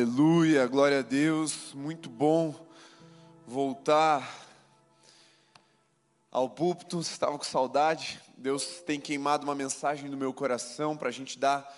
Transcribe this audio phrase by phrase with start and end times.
[0.00, 2.54] Aleluia, glória a Deus, muito bom
[3.44, 4.46] voltar
[6.30, 11.10] ao púlpito, estava com saudade, Deus tem queimado uma mensagem no meu coração para a
[11.10, 11.68] gente dar,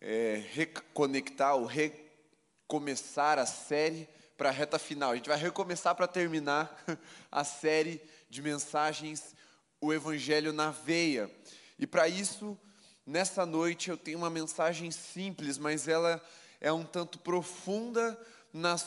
[0.00, 4.08] é, reconectar ou recomeçar a série
[4.38, 5.10] para a reta final.
[5.10, 6.82] A gente vai recomeçar para terminar
[7.30, 8.00] a série
[8.30, 9.34] de mensagens,
[9.82, 11.30] o Evangelho na Veia.
[11.78, 12.58] E para isso,
[13.04, 16.22] nessa noite eu tenho uma mensagem simples, mas ela
[16.60, 18.18] é um tanto profunda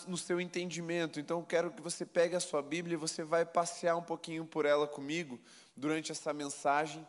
[0.08, 1.20] no seu entendimento.
[1.20, 4.46] Então, eu quero que você pegue a sua Bíblia e você vai passear um pouquinho
[4.46, 5.40] por ela comigo
[5.76, 7.06] durante essa mensagem.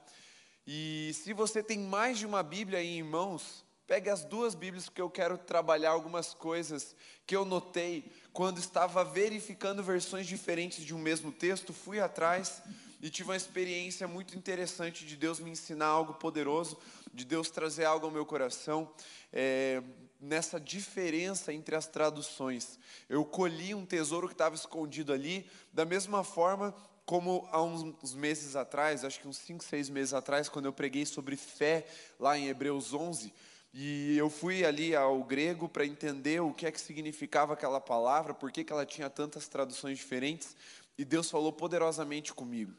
[0.66, 4.86] E se você tem mais de uma Bíblia aí em mãos, pegue as duas Bíblias,
[4.86, 10.94] porque eu quero trabalhar algumas coisas que eu notei quando estava verificando versões diferentes de
[10.94, 11.72] um mesmo texto.
[11.72, 12.62] Fui atrás
[13.02, 16.78] e tive uma experiência muito interessante de Deus me ensinar algo poderoso,
[17.12, 18.90] de Deus trazer algo ao meu coração.
[19.30, 19.82] É,
[20.24, 22.78] nessa diferença entre as traduções.
[23.08, 28.56] Eu colhi um tesouro que estava escondido ali, da mesma forma como há uns meses
[28.56, 31.86] atrás, acho que uns 5, 6 meses atrás, quando eu preguei sobre fé
[32.18, 33.30] lá em Hebreus 11,
[33.74, 38.32] e eu fui ali ao grego para entender o que é que significava aquela palavra,
[38.32, 40.56] por que, ela tinha tantas traduções diferentes,
[40.96, 42.72] e Deus falou poderosamente comigo.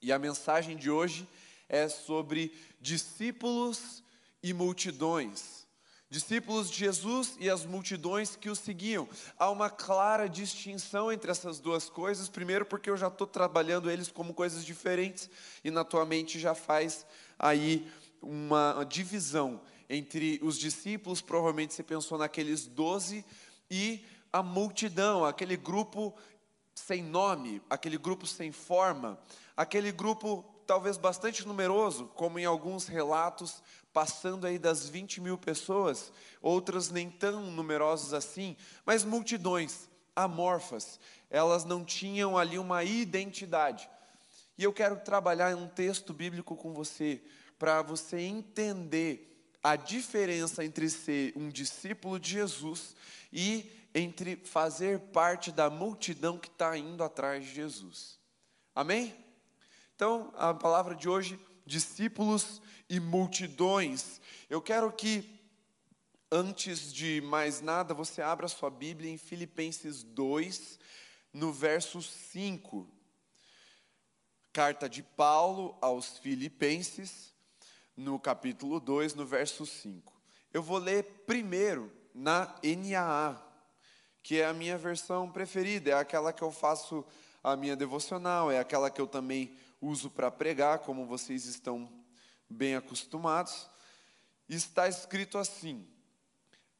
[0.00, 1.28] E a mensagem de hoje
[1.68, 4.02] é sobre discípulos
[4.42, 5.63] e multidões
[6.14, 9.08] discípulos de Jesus e as multidões que o seguiam.
[9.36, 12.28] Há uma clara distinção entre essas duas coisas.
[12.28, 15.28] Primeiro, porque eu já estou trabalhando eles como coisas diferentes,
[15.64, 17.04] e na tua mente já faz
[17.36, 17.90] aí
[18.22, 23.24] uma divisão entre os discípulos, provavelmente você pensou naqueles doze,
[23.68, 26.14] e a multidão, aquele grupo
[26.76, 29.18] sem nome, aquele grupo sem forma,
[29.56, 33.62] aquele grupo talvez bastante numeroso, como em alguns relatos,
[33.92, 36.12] passando aí das 20 mil pessoas,
[36.42, 40.98] outras nem tão numerosas assim, mas multidões amorfas,
[41.30, 43.88] elas não tinham ali uma identidade.
[44.56, 47.22] E eu quero trabalhar um texto bíblico com você,
[47.58, 49.30] para você entender
[49.62, 52.94] a diferença entre ser um discípulo de Jesus
[53.32, 58.18] e entre fazer parte da multidão que está indo atrás de Jesus.
[58.74, 59.23] Amém?
[59.96, 62.60] Então, a palavra de hoje, discípulos
[62.90, 64.20] e multidões.
[64.50, 65.40] Eu quero que,
[66.32, 70.80] antes de mais nada, você abra sua Bíblia em Filipenses 2,
[71.32, 72.88] no verso 5.
[74.52, 77.32] Carta de Paulo aos Filipenses,
[77.96, 80.12] no capítulo 2, no verso 5.
[80.52, 83.40] Eu vou ler primeiro na NAA,
[84.24, 87.04] que é a minha versão preferida, é aquela que eu faço
[87.44, 91.90] a minha devocional, é aquela que eu também uso para pregar, como vocês estão
[92.48, 93.68] bem acostumados.
[94.48, 95.86] Está escrito assim: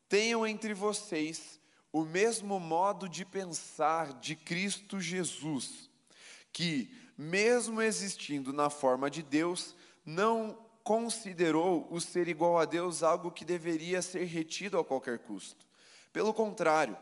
[0.08, 1.60] Tenham entre vocês
[1.92, 5.88] o mesmo modo de pensar de Cristo Jesus,
[6.52, 13.30] que, mesmo existindo na forma de Deus, não considerou o ser igual a Deus algo
[13.30, 15.64] que deveria ser retido a qualquer custo.
[16.12, 16.96] Pelo contrário,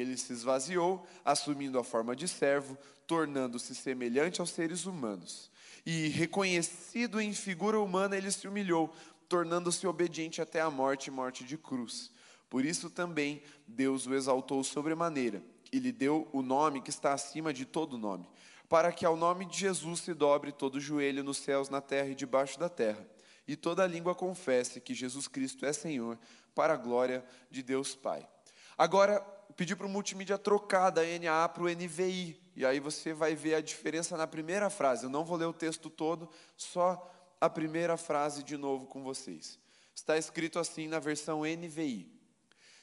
[0.00, 5.50] ele se esvaziou, assumindo a forma de servo, tornando-se semelhante aos seres humanos.
[5.84, 8.94] E, reconhecido em figura humana, ele se humilhou,
[9.28, 12.10] tornando-se obediente até a morte morte de cruz.
[12.48, 17.52] Por isso também Deus o exaltou sobremaneira e lhe deu o nome que está acima
[17.52, 18.28] de todo nome,
[18.68, 22.14] para que ao nome de Jesus se dobre todo joelho nos céus, na terra e
[22.14, 23.06] debaixo da terra,
[23.46, 26.18] e toda língua confesse que Jesus Cristo é Senhor,
[26.54, 28.28] para a glória de Deus Pai.
[28.76, 29.24] Agora,
[29.60, 32.34] pedi para o multimídia trocar da NA para o NVI.
[32.56, 35.04] E aí você vai ver a diferença na primeira frase.
[35.04, 39.58] Eu não vou ler o texto todo, só a primeira frase de novo com vocês.
[39.94, 42.10] Está escrito assim na versão NVI: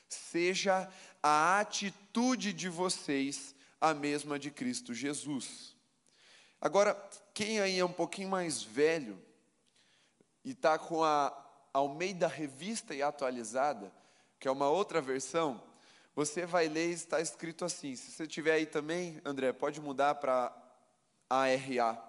[0.08, 0.88] Seja
[1.24, 5.76] a atitude de vocês a mesma de Cristo Jesus.
[6.62, 6.94] Agora,
[7.34, 9.20] quem aí é um pouquinho mais velho
[10.46, 11.36] e está com a
[11.74, 13.92] Almeida Revista e Atualizada,
[14.40, 15.66] que é uma outra versão,
[16.18, 17.96] você vai ler e está escrito assim.
[17.96, 20.52] Se você tiver aí também, André, pode mudar para
[21.30, 22.04] ARA,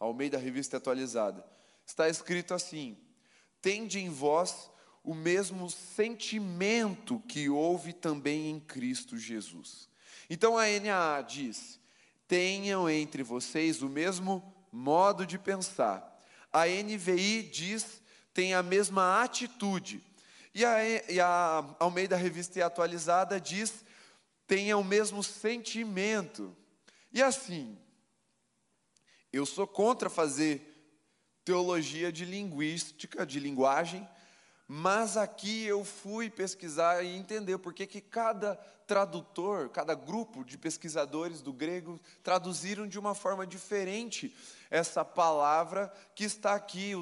[0.00, 1.46] Almeida Revista Atualizada.
[1.86, 2.98] Está escrito assim:
[3.62, 4.68] Tende em vós
[5.04, 9.88] o mesmo sentimento que houve também em Cristo Jesus.
[10.28, 11.78] Então a NAA diz:
[12.26, 16.18] tenham entre vocês o mesmo modo de pensar.
[16.52, 18.02] A NVI diz:
[18.32, 20.02] tem a mesma atitude.
[20.54, 23.84] E a, e a Almeida Revista e Atualizada diz:
[24.46, 26.56] tenha o mesmo sentimento.
[27.12, 27.76] E assim,
[29.32, 30.70] eu sou contra fazer
[31.44, 34.08] teologia de linguística, de linguagem,
[34.66, 38.54] Mas aqui eu fui pesquisar e entender por que cada
[38.86, 44.34] tradutor, cada grupo de pesquisadores do grego traduziram de uma forma diferente
[44.74, 46.94] essa palavra que está aqui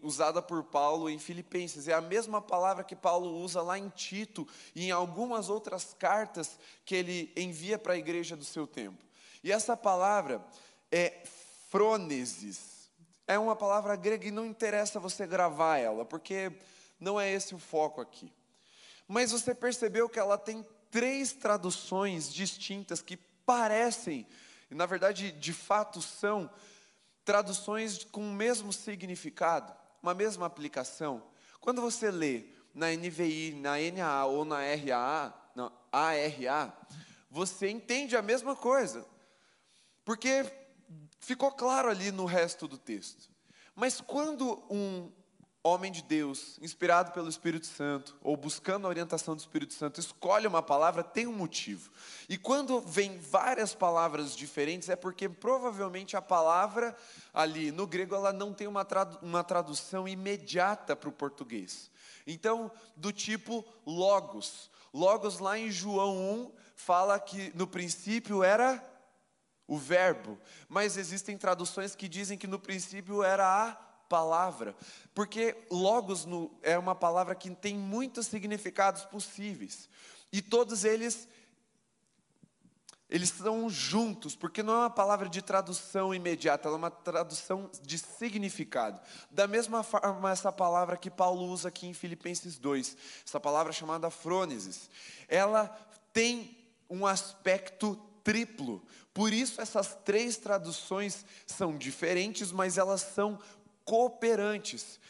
[0.00, 1.88] usada por Paulo em Filipenses.
[1.88, 4.46] É a mesma palavra que Paulo usa lá em Tito
[4.76, 9.04] e em algumas outras cartas que ele envia para a igreja do seu tempo.
[9.42, 10.40] E essa palavra
[10.92, 11.24] é
[11.68, 12.88] frônesis.
[13.26, 16.52] É uma palavra grega e não interessa você gravar ela, porque
[17.00, 18.32] não é esse o foco aqui.
[19.08, 24.24] Mas você percebeu que ela tem três traduções distintas que parecem,
[24.70, 26.48] na verdade de fato são,
[27.26, 31.22] traduções com o mesmo significado, uma mesma aplicação.
[31.60, 36.72] Quando você lê na NVI, na NAA ou na RAA, na ARA,
[37.28, 39.04] você entende a mesma coisa.
[40.04, 40.46] Porque
[41.18, 43.28] ficou claro ali no resto do texto.
[43.74, 45.10] Mas quando um
[45.66, 50.46] homem de Deus, inspirado pelo Espírito Santo, ou buscando a orientação do Espírito Santo, escolhe
[50.46, 51.90] uma palavra, tem um motivo.
[52.28, 56.96] E quando vem várias palavras diferentes, é porque provavelmente a palavra
[57.34, 58.86] ali no grego ela não tem uma,
[59.20, 61.90] uma tradução imediata para o português.
[62.26, 64.70] Então, do tipo logos.
[64.94, 68.84] Logos lá em João 1 fala que no princípio era
[69.66, 74.74] o verbo, mas existem traduções que dizem que no princípio era a palavra,
[75.14, 79.88] porque logos no, é uma palavra que tem muitos significados possíveis,
[80.32, 81.28] e todos eles
[83.08, 87.70] eles estão juntos, porque não é uma palavra de tradução imediata, ela é uma tradução
[87.82, 89.00] de significado.
[89.30, 94.10] Da mesma forma, essa palavra que Paulo usa aqui em Filipenses 2, essa palavra chamada
[94.10, 94.90] frônesis,
[95.28, 95.68] ela
[96.12, 96.58] tem
[96.90, 97.94] um aspecto
[98.24, 98.82] triplo.
[99.14, 103.38] Por isso, essas três traduções são diferentes, mas elas são
[103.86, 105.00] cooperantes.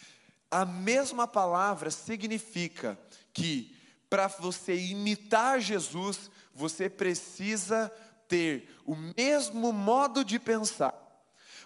[0.49, 2.97] A mesma palavra significa
[3.33, 3.75] que
[4.09, 7.93] para você imitar Jesus, você precisa
[8.29, 10.95] ter o mesmo modo de pensar,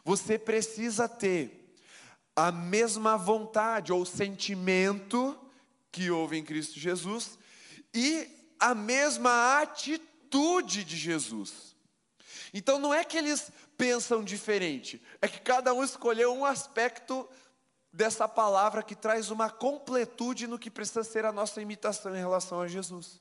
[0.02, 1.76] você precisa ter
[2.34, 5.38] a mesma vontade ou sentimento
[5.92, 7.38] que houve em Cristo Jesus
[7.92, 8.26] e
[8.58, 11.76] a mesma atitude de Jesus.
[12.52, 15.02] Então não é que eles pensam diferente.
[15.20, 17.28] É que cada um escolheu um aspecto
[17.92, 22.60] dessa palavra que traz uma completude no que precisa ser a nossa imitação em relação
[22.60, 23.20] a Jesus.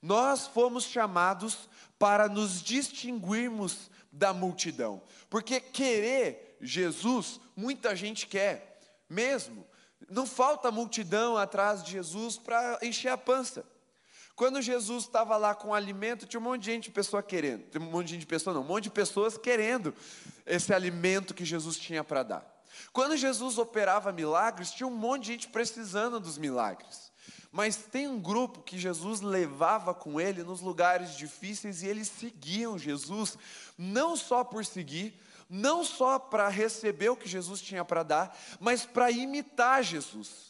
[0.00, 1.68] Nós fomos chamados
[1.98, 9.66] para nos distinguirmos da multidão, porque querer Jesus, muita gente quer, mesmo.
[10.08, 13.64] Não falta multidão atrás de Jesus para encher a pança.
[14.40, 18.06] Quando Jesus estava lá com alimento, tinha um monte de gente, pessoa querendo, um monte
[18.06, 19.94] de gente, pessoa não, um monte de pessoas querendo
[20.46, 22.62] esse alimento que Jesus tinha para dar.
[22.90, 27.12] Quando Jesus operava milagres, tinha um monte de gente precisando dos milagres.
[27.52, 32.78] Mas tem um grupo que Jesus levava com ele nos lugares difíceis e eles seguiam
[32.78, 33.36] Jesus,
[33.76, 35.20] não só por seguir,
[35.50, 40.49] não só para receber o que Jesus tinha para dar, mas para imitar Jesus.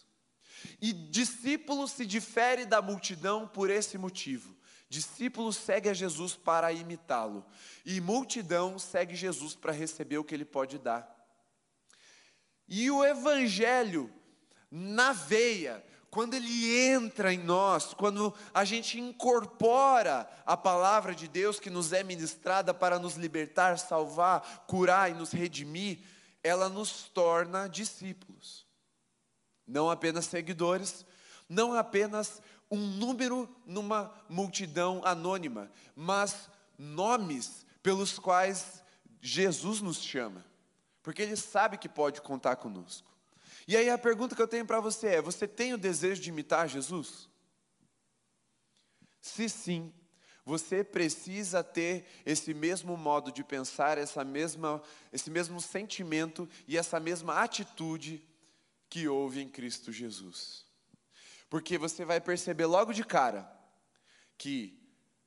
[0.81, 4.57] E discípulo se difere da multidão por esse motivo.
[4.89, 7.47] Discípulo segue a Jesus para imitá-lo,
[7.87, 11.09] e multidão segue Jesus para receber o que ele pode dar.
[12.67, 14.13] E o Evangelho,
[14.69, 21.61] na veia, quando ele entra em nós, quando a gente incorpora a palavra de Deus
[21.61, 26.01] que nos é ministrada para nos libertar, salvar, curar e nos redimir,
[26.43, 28.60] ela nos torna discípulos
[29.71, 31.07] não apenas seguidores,
[31.49, 38.83] não apenas um número numa multidão anônima, mas nomes pelos quais
[39.21, 40.45] Jesus nos chama,
[41.03, 43.09] porque Ele sabe que pode contar conosco.
[43.67, 46.31] E aí a pergunta que eu tenho para você é: você tem o desejo de
[46.31, 47.29] imitar Jesus?
[49.21, 49.93] Se sim,
[50.45, 56.99] você precisa ter esse mesmo modo de pensar, essa mesma, esse mesmo sentimento e essa
[56.99, 58.25] mesma atitude
[58.91, 60.67] que houve em Cristo Jesus.
[61.49, 63.51] Porque você vai perceber logo de cara
[64.37, 64.79] que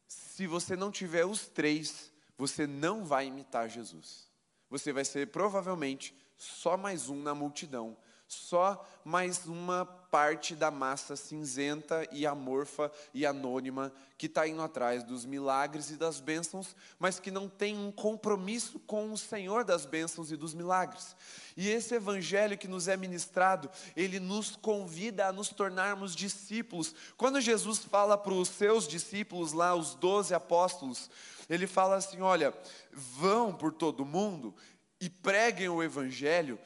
[0.08, 4.30] se você não tiver os três, você não vai imitar Jesus.
[4.70, 7.98] Você vai ser provavelmente só mais um na multidão,
[8.34, 15.04] só mais uma parte da massa cinzenta e amorfa e anônima que está indo atrás
[15.04, 19.86] dos milagres e das bênçãos, mas que não tem um compromisso com o Senhor das
[19.86, 21.16] bênçãos e dos milagres.
[21.58, 26.94] E esse evangelho que nos é ministrado, ele nos convida a nos tornarmos discípulos.
[27.18, 31.10] Quando Jesus fala para os seus discípulos lá, os doze apóstolos,
[31.50, 32.54] ele fala assim: olha,
[32.92, 34.54] vão por todo mundo
[35.02, 36.58] e preguem o evangelho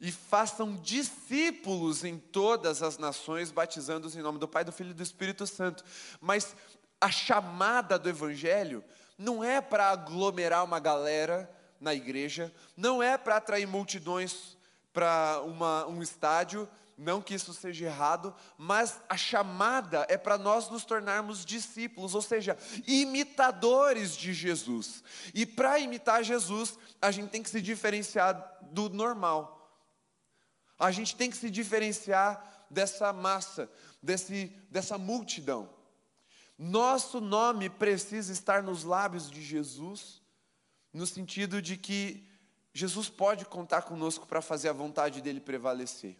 [0.00, 4.94] e façam discípulos em todas as nações, batizando-os em nome do Pai, do Filho e
[4.94, 5.84] do Espírito Santo.
[6.20, 6.54] Mas
[7.00, 8.84] a chamada do Evangelho
[9.18, 14.56] não é para aglomerar uma galera na igreja, não é para atrair multidões
[14.92, 15.42] para
[15.88, 21.44] um estádio, não que isso seja errado, mas a chamada é para nós nos tornarmos
[21.44, 25.02] discípulos, ou seja, imitadores de Jesus.
[25.34, 29.53] E para imitar Jesus, a gente tem que se diferenciar do normal.
[30.84, 33.70] A gente tem que se diferenciar dessa massa,
[34.02, 35.70] desse, dessa multidão.
[36.58, 40.20] Nosso nome precisa estar nos lábios de Jesus,
[40.92, 42.28] no sentido de que
[42.74, 46.18] Jesus pode contar conosco para fazer a vontade dele prevalecer.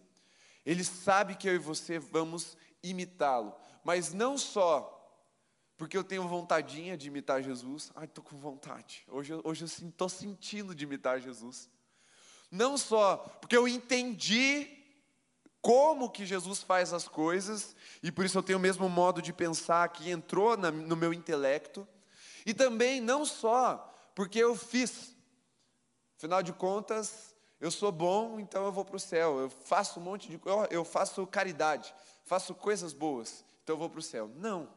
[0.65, 4.91] Ele sabe que eu e você vamos imitá-lo, mas não só
[5.77, 7.91] porque eu tenho vontadinha de imitar Jesus.
[7.93, 9.05] Ai, estou com vontade.
[9.09, 11.69] Hoje, hoje eu estou sentindo de imitar Jesus.
[12.55, 14.71] Não só porque eu entendi
[15.61, 19.33] como que Jesus faz as coisas, e por isso eu tenho o mesmo modo de
[19.33, 21.87] pensar que entrou na, no meu intelecto,
[22.45, 25.13] e também não só porque eu fiz,
[26.17, 30.03] afinal de contas, eu sou bom, então eu vou para o céu, eu faço um
[30.03, 31.93] monte de coisa, eu faço caridade,
[32.23, 34.31] faço coisas boas, então eu vou para o céu.
[34.35, 34.69] Não.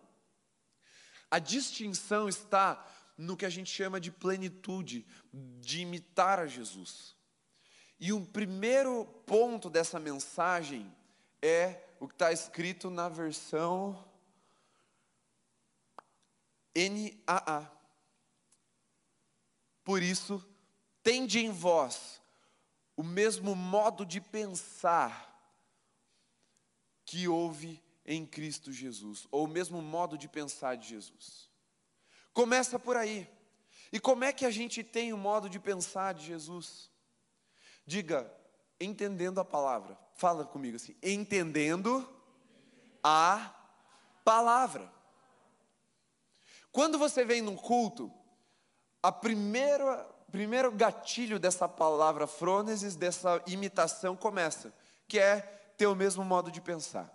[1.30, 2.84] A distinção está
[3.16, 7.17] no que a gente chama de plenitude, de imitar a Jesus.
[8.00, 10.94] E um primeiro ponto dessa mensagem
[11.42, 14.04] é o que está escrito na versão
[16.74, 17.70] NAA.
[19.82, 20.46] Por isso,
[21.02, 22.20] tende em vós
[22.96, 25.26] o mesmo modo de pensar
[27.04, 31.48] que houve em Cristo Jesus, ou o mesmo modo de pensar de Jesus.
[32.32, 33.28] Começa por aí.
[33.92, 36.90] E como é que a gente tem o modo de pensar de Jesus?
[37.88, 38.30] Diga,
[38.78, 39.98] entendendo a palavra.
[40.14, 42.06] Fala comigo assim, entendendo
[43.02, 43.50] a
[44.22, 44.92] palavra.
[46.70, 48.12] Quando você vem num culto,
[49.02, 54.70] a primeira primeiro gatilho dessa palavra frônesis, dessa imitação começa,
[55.08, 55.40] que é
[55.78, 57.10] ter o mesmo modo de pensar.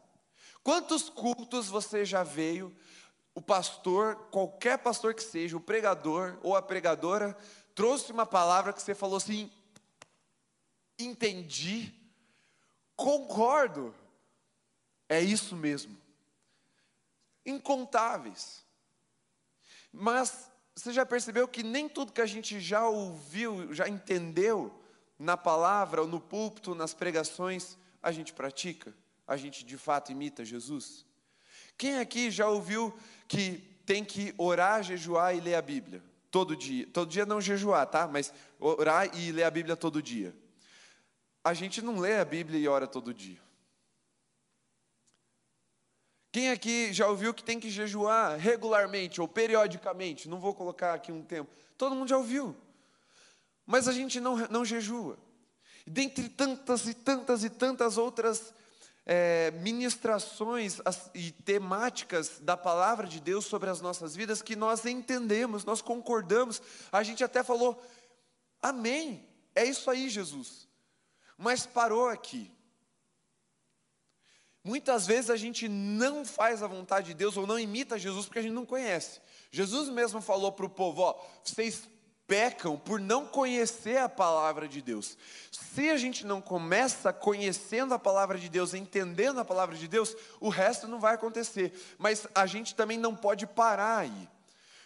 [0.64, 2.76] Quantos cultos você já veio,
[3.36, 7.38] o pastor, qualquer pastor que seja, o pregador ou a pregadora,
[7.76, 9.52] trouxe uma palavra que você falou assim:
[11.06, 11.94] entendi,
[12.96, 13.94] concordo,
[15.10, 15.98] é isso mesmo.
[17.46, 18.64] Incontáveis.
[19.92, 24.74] Mas você já percebeu que nem tudo que a gente já ouviu, já entendeu
[25.20, 28.94] na palavra, ou no púlpito, nas pregações, a gente pratica?
[29.28, 31.06] A gente de fato imita Jesus?
[31.78, 36.04] Quem aqui já ouviu que tem que orar, jejuar e ler a Bíblia?
[36.32, 36.88] Todo dia.
[36.88, 38.08] Todo dia não jejuar, tá?
[38.08, 40.36] Mas orar e ler a Bíblia todo dia
[41.44, 43.42] a gente não lê a Bíblia e ora todo dia.
[46.32, 50.28] Quem aqui já ouviu que tem que jejuar regularmente ou periodicamente?
[50.28, 51.52] Não vou colocar aqui um tempo.
[51.78, 52.56] Todo mundo já ouviu.
[53.66, 55.18] Mas a gente não, não jejua.
[55.86, 58.54] Dentre tantas e tantas e tantas outras
[59.06, 60.80] é, ministrações
[61.14, 66.62] e temáticas da palavra de Deus sobre as nossas vidas que nós entendemos, nós concordamos.
[66.92, 67.80] A gente até falou,
[68.64, 69.28] Amém.
[69.54, 70.70] É isso aí, Jesus.
[71.38, 72.52] Mas parou aqui.
[74.64, 78.40] Muitas vezes a gente não faz a vontade de Deus ou não imita Jesus porque
[78.40, 79.20] a gente não conhece.
[79.52, 81.84] Jesus mesmo falou para o povo: ó, vocês
[82.26, 85.18] pecam por não conhecer a palavra de Deus.
[85.52, 90.16] Se a gente não começa conhecendo a palavra de Deus, entendendo a palavra de Deus,
[90.40, 91.74] o resto não vai acontecer.
[91.98, 94.30] Mas a gente também não pode parar aí.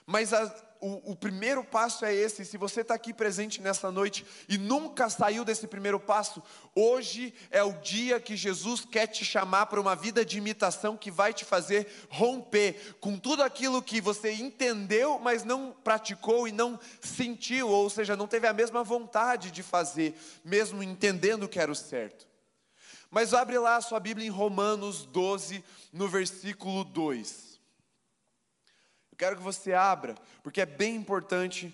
[0.06, 0.46] Mas a,
[0.80, 2.46] o, o primeiro passo é esse.
[2.46, 6.42] Se você está aqui presente nessa noite e nunca saiu desse primeiro passo,
[6.76, 11.12] hoje é o dia que Jesus quer te chamar para uma vida de imitação que
[11.12, 16.80] vai te fazer romper com tudo aquilo que você entendeu, mas não praticou e não
[17.02, 21.76] sentiu, ou seja, não teve a mesma vontade de fazer, mesmo entendendo que era o
[21.76, 22.28] certo.
[23.10, 27.47] Mas abre lá a sua Bíblia em Romanos 12, no versículo 2.
[29.18, 31.74] Quero que você abra, porque é bem importante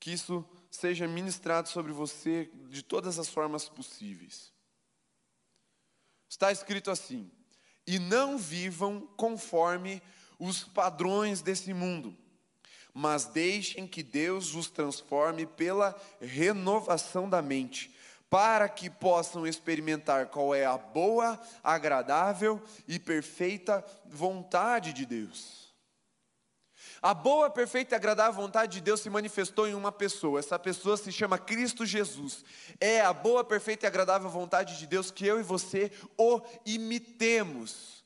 [0.00, 4.52] que isso seja ministrado sobre você de todas as formas possíveis.
[6.28, 7.30] Está escrito assim:
[7.86, 10.02] e não vivam conforme
[10.38, 12.16] os padrões desse mundo,
[12.92, 17.94] mas deixem que Deus os transforme pela renovação da mente,
[18.28, 25.61] para que possam experimentar qual é a boa, agradável e perfeita vontade de Deus.
[27.02, 30.38] A boa, perfeita e agradável vontade de Deus se manifestou em uma pessoa.
[30.38, 32.44] Essa pessoa se chama Cristo Jesus.
[32.78, 38.04] É a boa, perfeita e agradável vontade de Deus que eu e você o imitemos.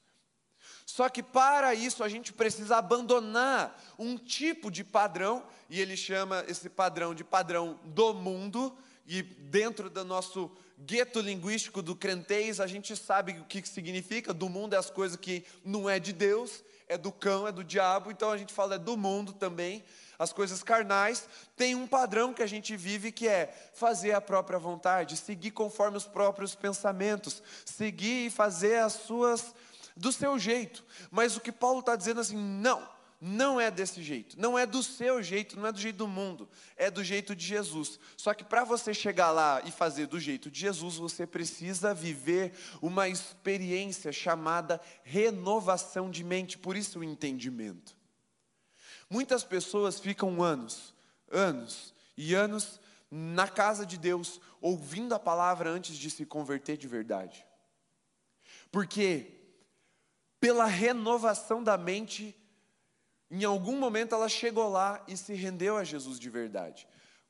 [0.87, 6.43] Só que para isso a gente precisa abandonar um tipo de padrão, e ele chama
[6.49, 8.75] esse padrão de padrão do mundo,
[9.07, 14.49] e dentro do nosso gueto linguístico do crentez, a gente sabe o que significa, do
[14.49, 18.11] mundo é as coisas que não é de Deus, é do cão, é do diabo,
[18.11, 19.85] então a gente fala é do mundo também,
[20.19, 24.59] as coisas carnais, tem um padrão que a gente vive que é fazer a própria
[24.59, 29.55] vontade, seguir conforme os próprios pensamentos, seguir e fazer as suas
[29.97, 30.85] do seu jeito.
[31.11, 32.87] Mas o que Paulo está dizendo assim, não,
[33.21, 36.49] não é desse jeito, não é do seu jeito, não é do jeito do mundo,
[36.77, 37.99] é do jeito de Jesus.
[38.17, 42.53] Só que para você chegar lá e fazer do jeito de Jesus, você precisa viver
[42.83, 47.97] uma experiência chamada renovação de mente, por isso o entendimento.
[49.09, 50.95] Muitas pessoas ficam anos,
[51.31, 52.81] anos e anos
[53.11, 57.47] na casa de Deus, ouvindo a palavra antes de se converter de verdade.
[58.71, 59.33] Porque
[60.39, 62.37] pela renovação da mente,
[63.31, 66.87] em algum momento ela chegou lá e se rendeu a Jesus de verdade.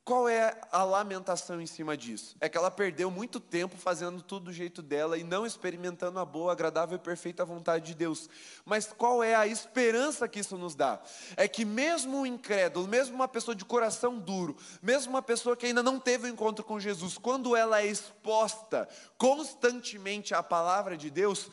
[0.07, 2.37] Qual é a lamentação em cima disso?
[2.41, 6.25] É que ela perdeu muito tempo fazendo tudo do jeito dela e não experimentando a
[6.25, 8.31] boa, agradável e perfeita vontade de Deus.
[8.65, 11.03] Mas qual é a esperança que isso nos dá?
[11.37, 15.67] É que mesmo um incrédulo, mesmo uma pessoa de coração duro, mesmo uma pessoa que
[15.67, 18.89] ainda não teve o um encontro com Jesus, quando ela é exposta
[19.19, 21.51] constantemente à palavra de Deus,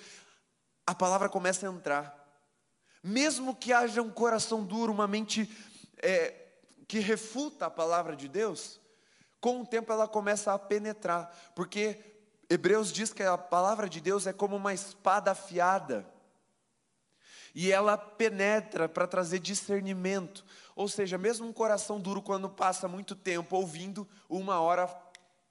[0.85, 2.22] a palavra começa a entrar
[3.03, 5.51] mesmo que haja um coração duro, uma mente
[6.01, 6.33] é,
[6.87, 8.79] que refuta a palavra de Deus,
[9.41, 11.99] com o tempo ela começa a penetrar, porque
[12.49, 16.07] Hebreus diz que a palavra de Deus é como uma espada afiada,
[17.53, 20.45] e ela penetra para trazer discernimento,
[20.75, 24.89] ou seja, mesmo um coração duro, quando passa muito tempo ouvindo, uma hora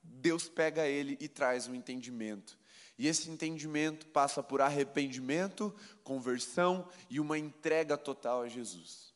[0.02, 2.58] Deus pega ele e traz o um entendimento.
[2.98, 9.12] E esse entendimento passa por arrependimento, conversão e uma entrega total a Jesus.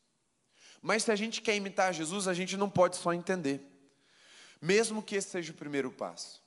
[0.81, 3.61] Mas se a gente quer imitar Jesus, a gente não pode só entender,
[4.61, 6.43] mesmo que esse seja o primeiro passo.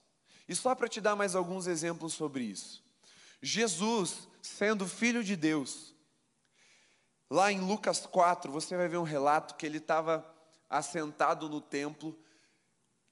[0.48, 2.84] E só para te dar mais alguns exemplos sobre isso.
[3.42, 5.96] Jesus, sendo filho de Deus,
[7.30, 10.26] lá em Lucas 4, você vai ver um relato que ele estava
[10.70, 12.18] assentado no templo,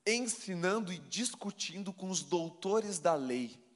[0.05, 3.66] ensinando e discutindo com os doutores da lei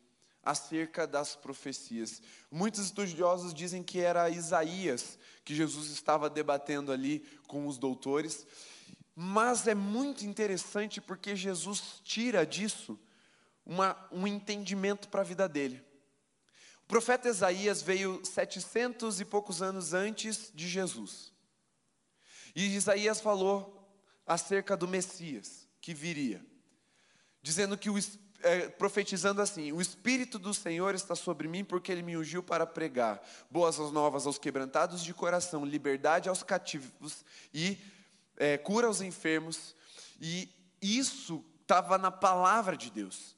[0.43, 2.21] acerca das profecias.
[2.49, 8.45] Muitos estudiosos dizem que era Isaías que Jesus estava debatendo ali com os doutores,
[9.15, 12.99] mas é muito interessante porque Jesus tira disso
[13.65, 15.83] uma, um entendimento para a vida dele.
[16.83, 21.31] O profeta Isaías veio setecentos e poucos anos antes de Jesus.
[22.55, 23.77] E Isaías falou
[24.25, 26.45] acerca do Messias que viria,
[27.41, 31.91] dizendo que o Espírito é, profetizando assim: O Espírito do Senhor está sobre mim, porque
[31.91, 37.77] Ele me ungiu para pregar boas novas aos quebrantados de coração, liberdade aos cativos e
[38.37, 39.75] é, cura aos enfermos.
[40.19, 40.49] E
[40.81, 43.35] isso estava na palavra de Deus.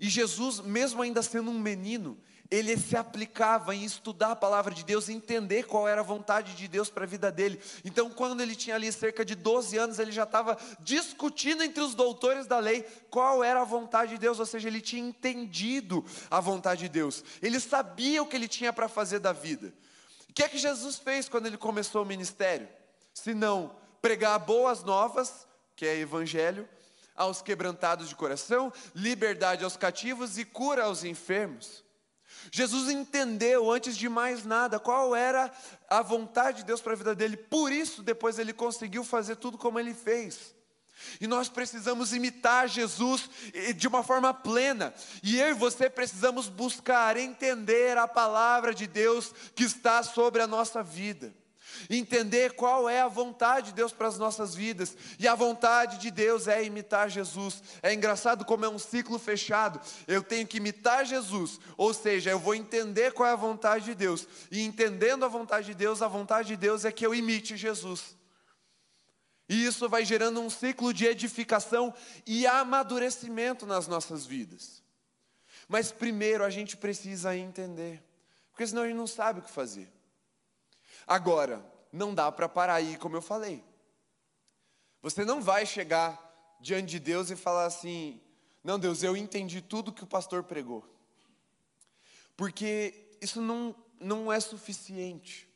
[0.00, 2.18] E Jesus, mesmo ainda sendo um menino,
[2.50, 6.66] ele se aplicava em estudar a palavra de Deus, entender qual era a vontade de
[6.66, 7.60] Deus para a vida dele.
[7.84, 11.94] Então, quando ele tinha ali cerca de 12 anos, ele já estava discutindo entre os
[11.94, 16.40] doutores da lei qual era a vontade de Deus, ou seja, ele tinha entendido a
[16.40, 19.72] vontade de Deus, ele sabia o que ele tinha para fazer da vida.
[20.30, 22.68] O que é que Jesus fez quando ele começou o ministério?
[23.12, 26.68] Se não pregar boas novas, que é evangelho,
[27.14, 31.82] aos quebrantados de coração, liberdade aos cativos e cura aos enfermos.
[32.50, 35.52] Jesus entendeu, antes de mais nada, qual era
[35.88, 39.58] a vontade de Deus para a vida dele, por isso, depois ele conseguiu fazer tudo
[39.58, 40.54] como ele fez.
[41.20, 43.30] E nós precisamos imitar Jesus
[43.76, 49.32] de uma forma plena, e eu e você precisamos buscar entender a palavra de Deus
[49.54, 51.32] que está sobre a nossa vida
[51.90, 54.96] entender qual é a vontade de Deus para as nossas vidas.
[55.18, 57.62] E a vontade de Deus é imitar Jesus.
[57.82, 59.80] É engraçado como é um ciclo fechado.
[60.06, 63.94] Eu tenho que imitar Jesus, ou seja, eu vou entender qual é a vontade de
[63.94, 64.26] Deus.
[64.50, 68.16] E entendendo a vontade de Deus, a vontade de Deus é que eu imite Jesus.
[69.48, 71.94] E isso vai gerando um ciclo de edificação
[72.26, 74.82] e amadurecimento nas nossas vidas.
[75.66, 78.02] Mas primeiro a gente precisa entender,
[78.50, 79.90] porque senão a gente não sabe o que fazer.
[81.08, 83.64] Agora, não dá para parar aí, como eu falei.
[85.00, 86.28] Você não vai chegar
[86.60, 88.20] diante de Deus e falar assim:
[88.62, 90.84] não, Deus, eu entendi tudo que o pastor pregou.
[92.36, 95.48] Porque isso não, não é suficiente.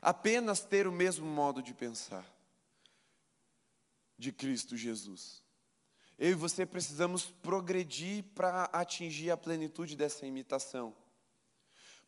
[0.00, 2.24] apenas ter o mesmo modo de pensar
[4.16, 5.42] de Cristo Jesus.
[6.18, 10.94] Eu e você precisamos progredir para atingir a plenitude dessa imitação.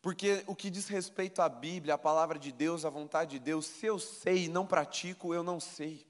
[0.05, 3.65] Porque o que diz respeito à Bíblia, à palavra de Deus, à vontade de Deus,
[3.65, 6.05] se eu sei e não pratico, eu não sei.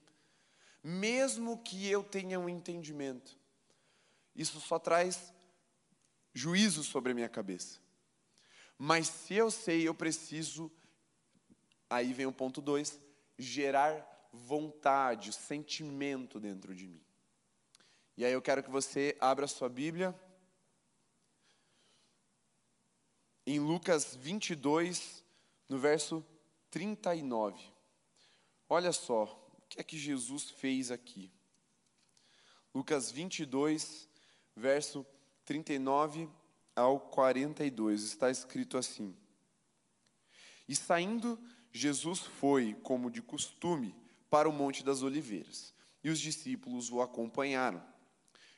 [0.83, 3.39] Mesmo que eu tenha um entendimento,
[4.35, 5.33] isso só traz
[6.33, 7.79] juízo sobre a minha cabeça.
[8.77, 10.69] Mas se eu sei, eu preciso,
[11.89, 12.99] aí vem o ponto 2,
[13.39, 17.01] gerar vontade, sentimento dentro de mim.
[18.17, 20.13] E aí eu quero que você abra sua Bíblia
[23.45, 25.23] em Lucas 22,
[25.69, 26.25] no verso
[26.71, 27.61] 39.
[28.67, 29.23] Olha só,
[29.59, 31.31] o que é que Jesus fez aqui?
[32.73, 34.09] Lucas 22,
[34.55, 35.05] verso
[35.45, 36.27] 39
[36.75, 39.15] ao 42, está escrito assim:
[40.67, 41.39] E saindo,
[41.71, 43.95] Jesus foi, como de costume,
[44.29, 47.81] para o Monte das Oliveiras, e os discípulos o acompanharam.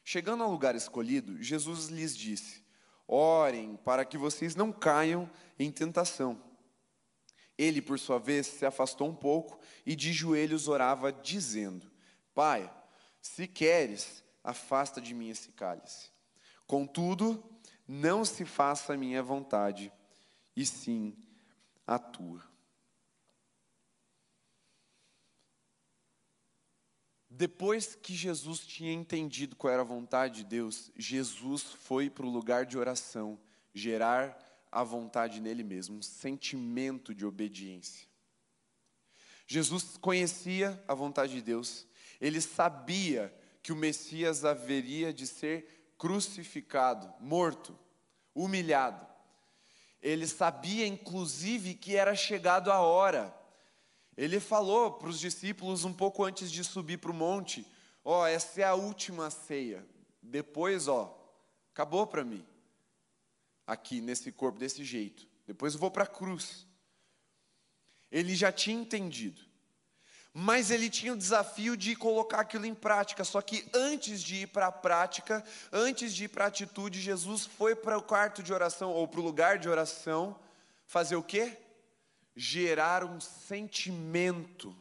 [0.04, 2.63] Chegando ao lugar escolhido, Jesus lhes disse:
[3.07, 6.41] Orem para que vocês não caiam em tentação.
[7.57, 11.89] Ele, por sua vez, se afastou um pouco e de joelhos orava, dizendo:
[12.33, 12.71] Pai,
[13.21, 16.11] se queres, afasta de mim esse cálice.
[16.67, 17.43] Contudo,
[17.87, 19.91] não se faça a minha vontade,
[20.55, 21.15] e sim
[21.85, 22.43] a tua.
[27.38, 32.32] Depois que Jesus tinha entendido qual era a vontade de Deus, Jesus foi para o
[32.32, 33.38] lugar de oração,
[33.76, 34.36] gerar
[34.71, 38.08] a vontade nele mesmo, um sentimento de obediência.
[39.45, 41.86] Jesus conhecia a vontade de Deus,
[42.19, 47.78] ele sabia que o Messias haveria de ser crucificado, morto,
[48.34, 49.06] humilhado.
[50.02, 53.37] Ele sabia, inclusive, que era chegado a hora
[54.17, 57.65] ele falou para os discípulos um pouco antes de subir para o monte:
[58.03, 59.86] Ó, oh, essa é a última ceia.
[60.21, 61.15] Depois, ó,
[61.71, 62.45] acabou para mim.
[63.65, 65.27] Aqui nesse corpo, desse jeito.
[65.45, 66.65] Depois eu vou para a cruz.
[68.12, 69.41] Ele já tinha entendido.
[70.34, 73.23] Mas ele tinha o desafio de colocar aquilo em prática.
[73.23, 77.45] Só que antes de ir para a prática, antes de ir para a atitude, Jesus
[77.45, 80.38] foi para o quarto de oração, ou para o lugar de oração,
[80.86, 81.58] fazer o quê?
[82.38, 84.73] Gerar um sentimento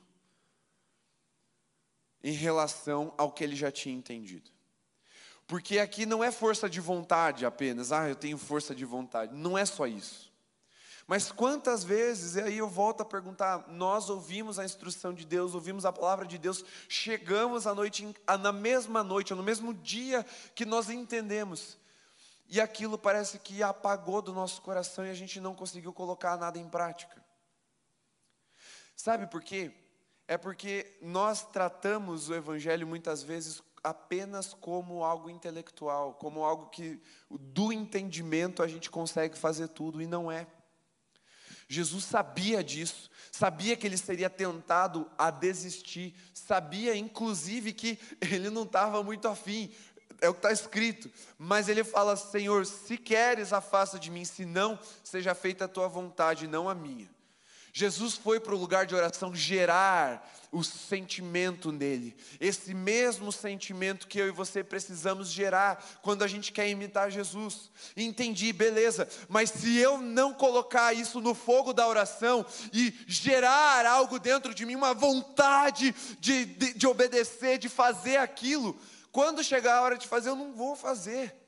[2.22, 4.50] em relação ao que ele já tinha entendido.
[5.46, 9.34] Porque aqui não é força de vontade apenas, ah, eu tenho força de vontade.
[9.34, 10.30] Não é só isso.
[11.06, 15.54] Mas quantas vezes, e aí eu volto a perguntar, nós ouvimos a instrução de Deus,
[15.54, 20.66] ouvimos a palavra de Deus, chegamos à noite, na mesma noite, no mesmo dia que
[20.66, 21.78] nós entendemos,
[22.48, 26.58] e aquilo parece que apagou do nosso coração e a gente não conseguiu colocar nada
[26.58, 27.25] em prática.
[29.06, 29.70] Sabe por quê?
[30.26, 37.00] É porque nós tratamos o Evangelho muitas vezes apenas como algo intelectual, como algo que
[37.30, 40.48] do entendimento a gente consegue fazer tudo, e não é.
[41.68, 48.64] Jesus sabia disso, sabia que ele seria tentado a desistir, sabia inclusive que ele não
[48.64, 49.72] estava muito afim,
[50.20, 54.44] é o que está escrito, mas ele fala: Senhor, se queres, afasta de mim, se
[54.44, 57.14] não, seja feita a tua vontade, não a minha.
[57.78, 64.18] Jesus foi para o lugar de oração gerar o sentimento nele, esse mesmo sentimento que
[64.18, 67.70] eu e você precisamos gerar quando a gente quer imitar Jesus.
[67.94, 74.18] Entendi, beleza, mas se eu não colocar isso no fogo da oração e gerar algo
[74.18, 78.74] dentro de mim, uma vontade de, de, de obedecer, de fazer aquilo,
[79.12, 81.45] quando chegar a hora de fazer, eu não vou fazer.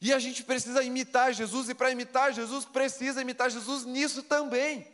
[0.00, 4.86] E a gente precisa imitar Jesus, e para imitar Jesus, precisa imitar Jesus nisso também.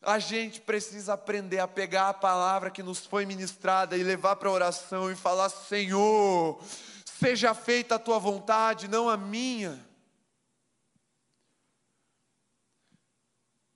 [0.00, 4.48] A gente precisa aprender a pegar a palavra que nos foi ministrada e levar para
[4.48, 6.60] a oração e falar: Senhor,
[7.04, 9.78] seja feita a tua vontade, não a minha.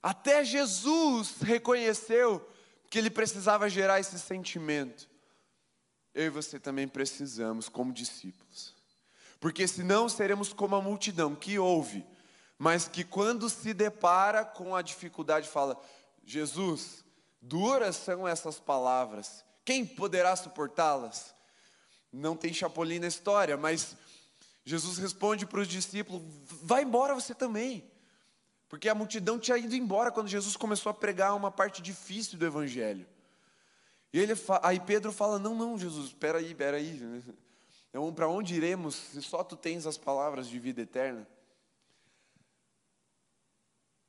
[0.02, 2.48] Até Jesus reconheceu
[2.88, 5.08] que ele precisava gerar esse sentimento.
[6.14, 8.75] Eu e você também precisamos, como discípulos.
[9.46, 12.04] Porque senão seremos como a multidão que ouve,
[12.58, 15.80] mas que quando se depara com a dificuldade fala:
[16.24, 17.04] Jesus,
[17.40, 21.32] duras são essas palavras, quem poderá suportá-las?
[22.12, 23.96] Não tem chapolim na história, mas
[24.64, 26.22] Jesus responde para os discípulos:
[26.60, 27.88] vai embora você também.
[28.68, 32.44] Porque a multidão tinha ido embora quando Jesus começou a pregar uma parte difícil do
[32.44, 33.06] Evangelho.
[34.12, 37.22] E ele, aí Pedro fala: Não, não, Jesus, espera aí, espera aí.
[37.96, 41.26] Então, para onde iremos se só tu tens as palavras de vida eterna?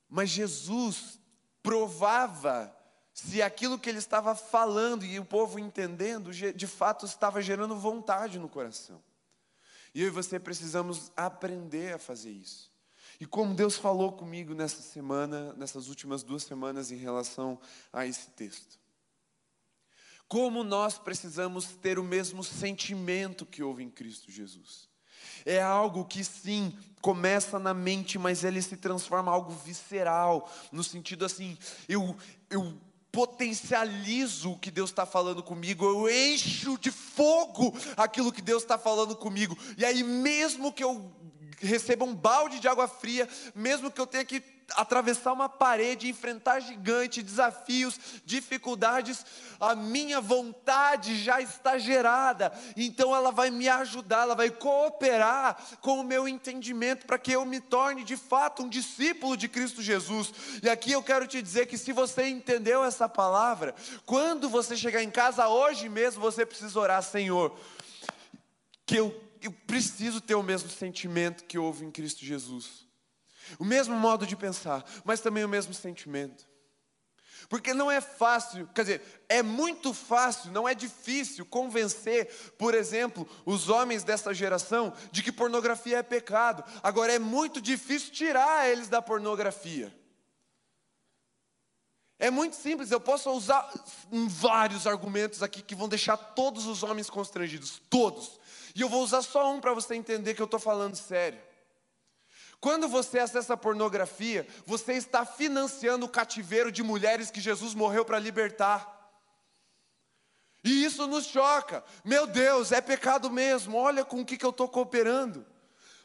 [0.10, 1.18] Mas Jesus
[1.64, 2.76] provava
[3.14, 8.38] se aquilo que ele estava falando e o povo entendendo, de fato estava gerando vontade
[8.38, 9.02] no coração.
[9.96, 12.70] E eu e você precisamos aprender a fazer isso.
[13.22, 17.58] E como Deus falou comigo nessa semana, nessas últimas duas semanas em relação
[17.94, 18.78] a esse texto.
[20.28, 24.90] Como nós precisamos ter o mesmo sentimento que houve em Cristo Jesus.
[25.46, 30.84] É algo que sim, começa na mente, mas ele se transforma em algo visceral, no
[30.84, 32.16] sentido assim, eu,
[32.50, 32.78] eu
[33.12, 38.78] potencializo o que Deus está falando comigo, eu encho de fogo aquilo que Deus está
[38.78, 41.12] falando comigo, e aí, mesmo que eu
[41.60, 46.60] receba um balde de água fria, mesmo que eu tenha que atravessar uma parede, enfrentar
[46.60, 49.26] gigantes, desafios, dificuldades,
[49.60, 56.00] a minha vontade já está gerada, então ela vai me ajudar, ela vai cooperar com
[56.00, 60.34] o meu entendimento para que eu me torne de fato um discípulo de Cristo Jesus.
[60.62, 63.74] E aqui eu quero te dizer que se você entendeu essa palavra,
[64.06, 67.58] quando você chegar em casa hoje mesmo, você precisa orar, Senhor,
[68.86, 72.87] que eu, eu preciso ter o mesmo sentimento que houve em Cristo Jesus
[73.60, 76.48] o mesmo modo de pensar, mas também o mesmo sentimento.
[77.50, 83.28] Porque não é fácil, quer dizer, é muito fácil, não é difícil convencer, por exemplo,
[83.46, 86.64] os homens dessa geração de que pornografia é pecado.
[86.84, 89.96] Agora é muito difícil tirar eles da pornografia.
[92.20, 93.72] É muito simples, eu posso usar
[94.28, 98.40] vários argumentos aqui que vão deixar todos os homens constrangidos, todos.
[98.76, 101.40] E eu vou usar só um para você entender que eu estou falando sério.
[102.60, 108.04] Quando você acessa a pornografia, você está financiando o cativeiro de mulheres que Jesus morreu
[108.04, 108.96] para libertar.
[110.64, 111.84] E isso nos choca.
[112.04, 113.78] Meu Deus, é pecado mesmo.
[113.78, 115.46] Olha com o que, que eu estou cooperando.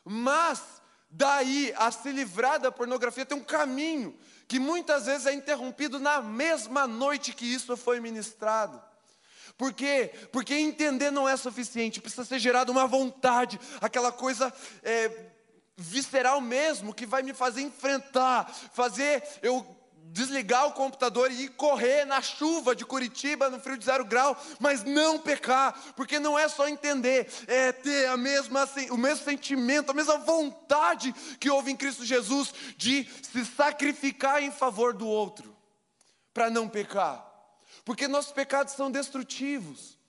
[0.04, 0.60] Mas,
[1.10, 6.20] daí a se livrar da pornografia tem um caminho que muitas vezes é interrompido na
[6.20, 8.82] mesma noite que isso foi ministrado.
[9.56, 10.12] Por quê?
[10.30, 15.31] Porque entender não é suficiente, precisa ser gerada uma vontade, aquela coisa é,
[15.76, 19.66] visceral mesmo, que vai me fazer enfrentar, fazer eu
[20.12, 24.37] desligar o computador e ir correr na chuva de Curitiba, no frio de zero grau,
[24.61, 29.90] mas não pecar, porque não é só entender, é ter a mesma, o mesmo sentimento,
[29.90, 35.56] a mesma vontade que houve em Cristo Jesus de se sacrificar em favor do outro,
[36.35, 37.26] para não pecar,
[37.85, 40.01] porque nossos pecados são destrutivos.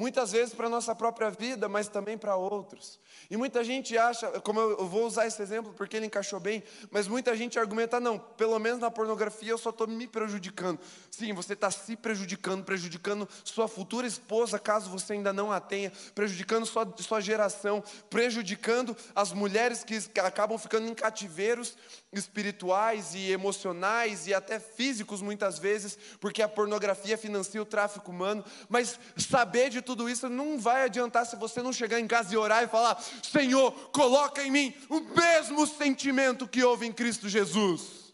[0.00, 2.98] Muitas vezes para a nossa própria vida, mas também para outros.
[3.30, 7.06] E muita gente acha, como eu vou usar esse exemplo porque ele encaixou bem, mas
[7.06, 10.80] muita gente argumenta, não, pelo menos na pornografia eu só estou me prejudicando.
[11.10, 15.92] Sim, você está se prejudicando, prejudicando sua futura esposa, caso você ainda não a tenha,
[16.14, 21.76] prejudicando sua, sua geração, prejudicando as mulheres que acabam ficando em cativeiros
[22.12, 28.44] espirituais e emocionais e até físicos muitas vezes, porque a pornografia financia o tráfico humano,
[28.68, 32.36] mas saber de tudo isso não vai adiantar se você não chegar em casa e
[32.36, 38.12] orar e falar: Senhor, coloca em mim o mesmo sentimento que houve em Cristo Jesus.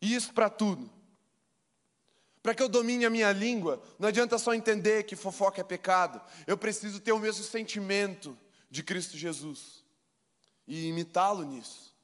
[0.00, 0.90] E isso para tudo.
[2.42, 6.22] Para que eu domine a minha língua, não adianta só entender que fofoca é pecado,
[6.46, 8.36] eu preciso ter o mesmo sentimento
[8.70, 9.79] de Cristo Jesus
[10.66, 11.94] e imitá-lo nisso.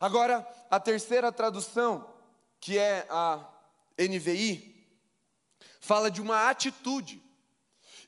[0.00, 2.12] Agora, a terceira tradução,
[2.58, 3.38] que é a
[3.96, 4.84] NVI,
[5.78, 7.22] fala de uma atitude.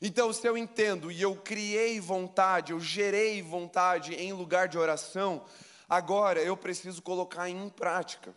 [0.01, 5.45] Então, se eu entendo e eu criei vontade, eu gerei vontade em lugar de oração,
[5.87, 8.35] agora eu preciso colocar em prática.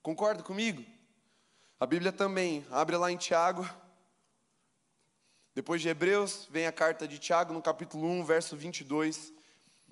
[0.00, 0.84] Concorda comigo?
[1.80, 3.68] A Bíblia também, abre lá em Tiago.
[5.54, 9.35] Depois de Hebreus, vem a carta de Tiago no capítulo 1, verso 22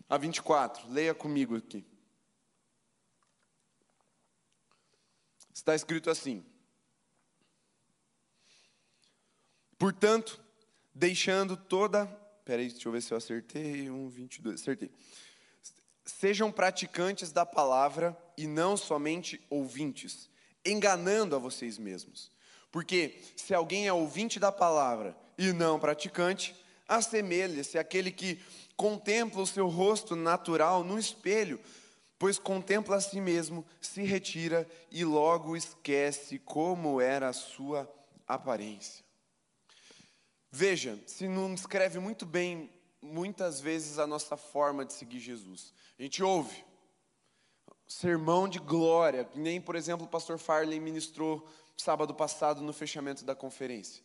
[0.09, 0.91] a 24.
[0.91, 1.85] Leia comigo aqui.
[5.53, 6.45] Está escrito assim:
[9.79, 10.43] Portanto,
[10.95, 12.07] deixando toda.
[12.45, 13.91] Peraí, deixa eu ver se eu acertei.
[13.91, 14.61] 1, 22.
[14.61, 14.91] Acertei.
[16.05, 20.29] Sejam praticantes da palavra e não somente ouvintes,
[20.65, 22.31] enganando a vocês mesmos.
[22.71, 26.55] Porque se alguém é ouvinte da palavra e não praticante,
[26.89, 28.41] assemelha-se àquele que
[28.77, 31.61] contempla o seu rosto natural no espelho,
[32.19, 37.91] pois contempla a si mesmo, se retira e logo esquece como era a sua
[38.27, 39.05] aparência.
[40.51, 42.71] Veja, se não descreve muito bem,
[43.03, 45.75] muitas vezes, a nossa forma de seguir Jesus.
[45.99, 46.65] A gente ouve
[47.87, 53.35] sermão de glória, nem, por exemplo, o pastor Farley ministrou sábado passado no fechamento da
[53.35, 54.03] conferência.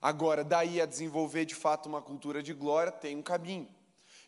[0.00, 3.68] Agora, daí a desenvolver de fato uma cultura de glória, tem um caminho.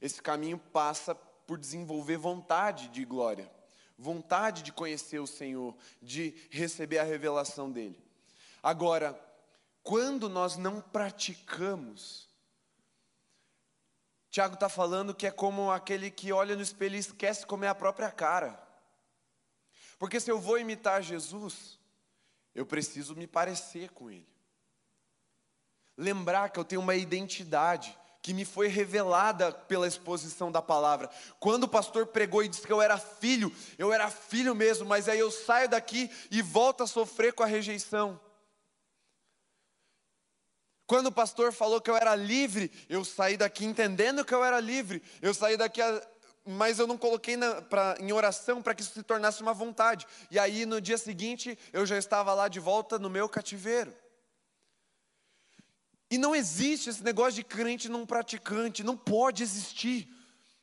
[0.01, 3.51] Esse caminho passa por desenvolver vontade de glória,
[3.97, 8.03] vontade de conhecer o Senhor, de receber a revelação dele.
[8.63, 9.19] Agora,
[9.83, 12.29] quando nós não praticamos,
[14.31, 17.69] Tiago está falando que é como aquele que olha no espelho e esquece como é
[17.69, 18.63] a própria cara.
[19.99, 21.79] Porque se eu vou imitar Jesus,
[22.55, 24.29] eu preciso me parecer com Ele.
[25.99, 31.11] Lembrar que eu tenho uma identidade que me foi revelada pela exposição da palavra.
[31.41, 35.09] Quando o pastor pregou e disse que eu era filho, eu era filho mesmo, mas
[35.09, 38.21] aí eu saio daqui e volto a sofrer com a rejeição.
[40.87, 44.59] Quando o pastor falou que eu era livre, eu saí daqui entendendo que eu era
[44.59, 45.03] livre.
[45.21, 45.81] Eu saí daqui,
[46.47, 50.07] mas eu não coloquei na, pra, em oração para que isso se tornasse uma vontade.
[50.31, 53.95] E aí no dia seguinte eu já estava lá de volta no meu cativeiro.
[56.11, 60.09] E não existe esse negócio de crente não praticante, não pode existir.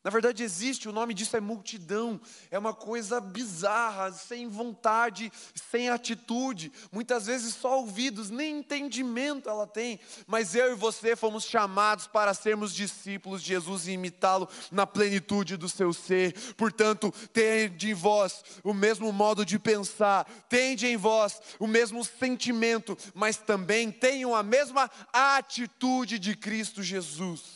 [0.05, 5.89] Na verdade, existe, o nome disso é multidão, é uma coisa bizarra, sem vontade, sem
[5.89, 12.05] atitude, muitas vezes só ouvidos, nem entendimento ela tem, mas eu e você fomos chamados
[12.05, 17.95] para sermos discípulos de Jesus e imitá-lo na plenitude do seu ser, portanto, tende em
[17.95, 24.35] vós o mesmo modo de pensar, tende em vós o mesmo sentimento, mas também tenham
[24.35, 27.54] a mesma atitude de Cristo Jesus.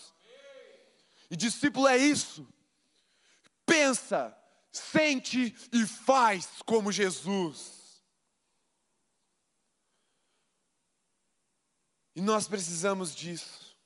[1.29, 2.47] E discípulo é isso.
[3.65, 4.35] Pensa,
[4.71, 8.03] sente e faz como Jesus.
[12.15, 13.77] E nós precisamos disso.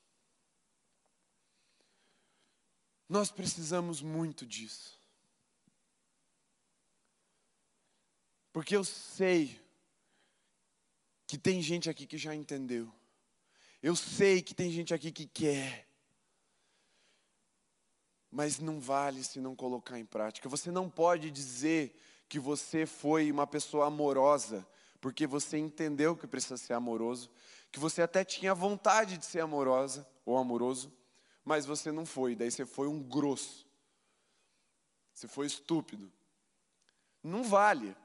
[3.08, 4.98] Nós precisamos muito disso.
[8.52, 9.60] Porque eu sei
[11.26, 12.92] que tem gente aqui que já entendeu.
[13.82, 15.83] Eu sei que tem gente aqui que quer
[18.34, 20.48] mas não vale se não colocar em prática.
[20.48, 21.96] Você não pode dizer
[22.28, 24.66] que você foi uma pessoa amorosa,
[25.00, 27.30] porque você entendeu que precisa ser amoroso,
[27.70, 30.92] que você até tinha vontade de ser amorosa ou amoroso,
[31.44, 33.64] mas você não foi, daí você foi um grosso.
[35.12, 36.12] Você foi estúpido.
[37.22, 37.96] Não vale.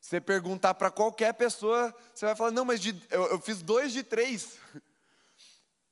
[0.00, 3.92] Você perguntar para qualquer pessoa, você vai falar: não, mas de, eu, eu fiz dois
[3.92, 4.58] de três.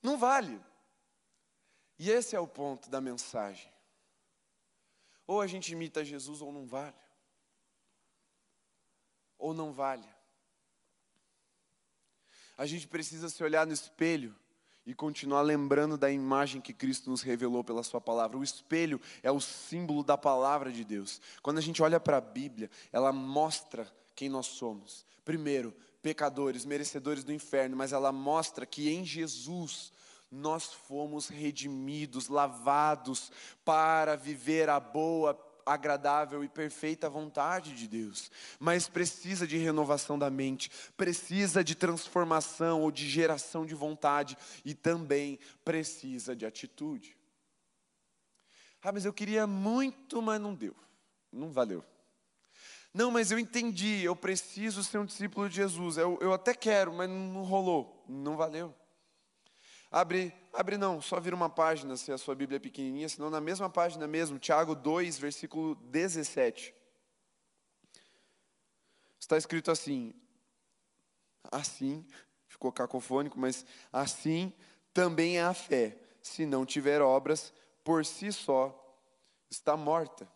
[0.03, 0.61] Não vale.
[1.99, 3.76] E esse é o ponto da mensagem.
[5.27, 6.95] Ou a gente imita Jesus ou não vale.
[9.39, 10.09] Ou não vale.
[12.57, 14.35] A gente precisa se olhar no espelho
[14.87, 18.39] e continuar lembrando da imagem que Cristo nos revelou pela Sua palavra.
[18.39, 21.21] O espelho é o símbolo da palavra de Deus.
[21.43, 25.05] Quando a gente olha para a Bíblia, ela mostra quem nós somos.
[25.25, 29.93] Primeiro, pecadores, merecedores do inferno, mas ela mostra que em Jesus
[30.31, 33.31] nós fomos redimidos, lavados
[33.65, 40.31] para viver a boa, agradável e perfeita vontade de Deus, mas precisa de renovação da
[40.31, 47.17] mente, precisa de transformação ou de geração de vontade e também precisa de atitude.
[48.83, 50.77] Ah, mas eu queria muito, mas não deu,
[51.33, 51.85] não valeu.
[52.95, 55.99] Não, mas eu entendi, eu preciso ser um discípulo de Jesus.
[55.99, 58.73] Eu, eu até quero, mas não rolou, não valeu.
[59.97, 63.41] Abre, abre não, só vira uma página se a sua Bíblia é pequenininha, senão na
[63.41, 66.75] mesma página mesmo, Tiago 2, versículo 17.
[69.19, 70.13] Está escrito assim,
[71.51, 72.07] assim,
[72.47, 74.53] ficou cacofônico, mas assim
[74.93, 75.97] também é a fé.
[76.21, 77.51] Se não tiver obras,
[77.83, 78.79] por si só
[79.49, 80.31] está morta.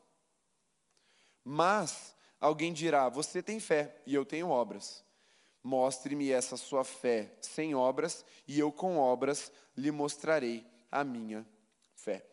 [1.44, 5.04] Mas alguém dirá: Você tem fé e eu tenho obras.
[5.62, 11.46] Mostre-me essa sua fé sem obras, e eu com obras lhe mostrarei a minha
[11.94, 12.26] fé.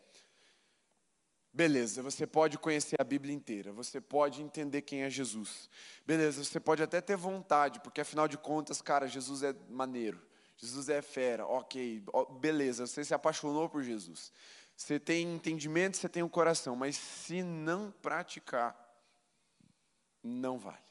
[1.52, 5.68] Beleza, você pode conhecer a Bíblia inteira, você pode entender quem é Jesus.
[6.06, 10.20] Beleza, você pode até ter vontade, porque afinal de contas, cara, Jesus é maneiro,
[10.56, 12.04] Jesus é fera, ok,
[12.38, 14.32] beleza, você se apaixonou por Jesus.
[14.76, 18.76] Você tem entendimento, você tem o um coração, mas se não praticar,
[20.22, 20.87] não vale.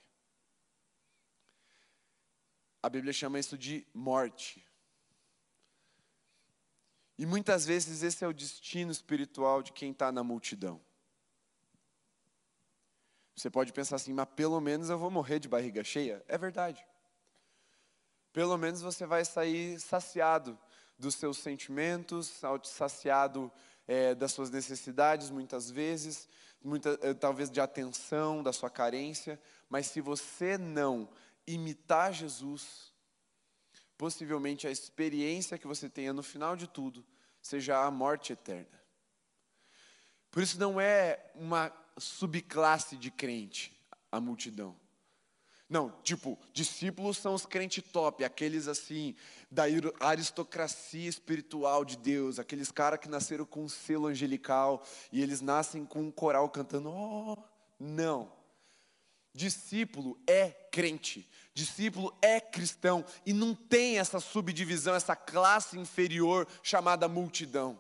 [2.88, 4.66] A Bíblia chama isso de morte.
[7.18, 10.80] E muitas vezes esse é o destino espiritual de quem está na multidão.
[13.36, 16.24] Você pode pensar assim, mas pelo menos eu vou morrer de barriga cheia.
[16.30, 16.88] É verdade.
[18.32, 20.58] Pelo menos você vai sair saciado
[20.98, 23.52] dos seus sentimentos, saciado
[23.86, 26.30] é, das suas necessidades, muitas vezes,
[26.64, 29.38] muita, é, talvez de atenção, da sua carência.
[29.70, 31.10] Mas se você não
[31.48, 32.94] imitar Jesus,
[33.98, 37.06] possivelmente a experiência que você tenha no final de tudo
[37.42, 38.78] seja a morte eterna.
[40.30, 43.76] Por isso não é uma subclasse de crente.
[44.10, 44.76] a multidão.
[45.70, 49.16] Não, tipo, discípulos são os crentes top, aqueles assim,
[49.52, 49.64] da
[50.00, 54.82] aristocracia espiritual de Deus, aqueles caras que nasceram com um selo angelical
[55.12, 57.38] e eles nascem com um coral cantando, oh,
[57.78, 58.37] não.
[59.38, 67.08] Discípulo é crente, discípulo é cristão e não tem essa subdivisão, essa classe inferior chamada
[67.08, 67.80] multidão.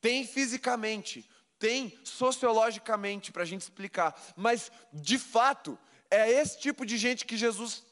[0.00, 1.30] Tem fisicamente,
[1.60, 5.78] tem sociologicamente para a gente explicar, mas de fato
[6.10, 7.84] é esse tipo de gente que Jesus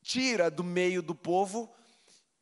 [0.00, 1.74] tira do meio do povo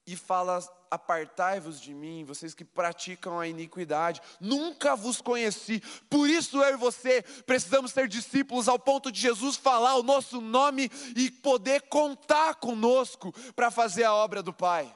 [0.06, 0.58] e fala:
[0.94, 5.80] Apartai-vos de mim, vocês que praticam a iniquidade, nunca vos conheci.
[6.08, 10.40] Por isso eu e você precisamos ser discípulos ao ponto de Jesus falar o nosso
[10.40, 14.94] nome e poder contar conosco para fazer a obra do Pai.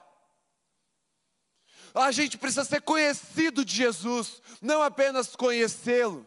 [1.93, 6.25] A gente precisa ser conhecido de Jesus, não apenas conhecê-lo.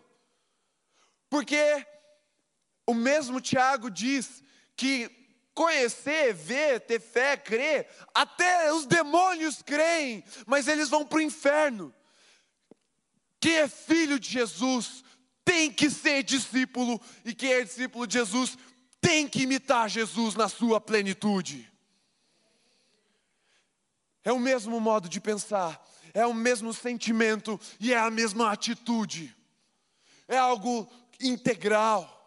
[1.29, 1.87] Porque
[2.85, 4.43] o mesmo Tiago diz
[4.75, 5.20] que
[5.53, 11.93] conhecer, ver, ter fé, crer, até os demônios creem, mas eles vão para o inferno.
[13.39, 15.03] Quem é filho de Jesus
[15.43, 18.57] tem que ser discípulo, e quem é discípulo de Jesus
[19.01, 21.69] tem que imitar Jesus na sua plenitude.
[24.23, 25.83] É o mesmo modo de pensar,
[26.13, 29.35] é o mesmo sentimento e é a mesma atitude.
[30.27, 30.87] É algo
[31.19, 32.20] integral.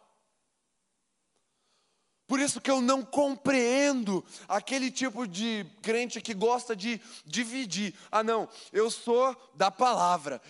[2.26, 7.94] Por isso que eu não compreendo aquele tipo de crente que gosta de dividir.
[8.10, 10.40] Ah, não, eu sou da palavra,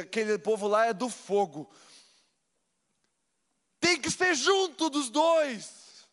[0.00, 1.68] aquele povo lá é do fogo.
[3.80, 6.06] Tem que ser junto dos dois,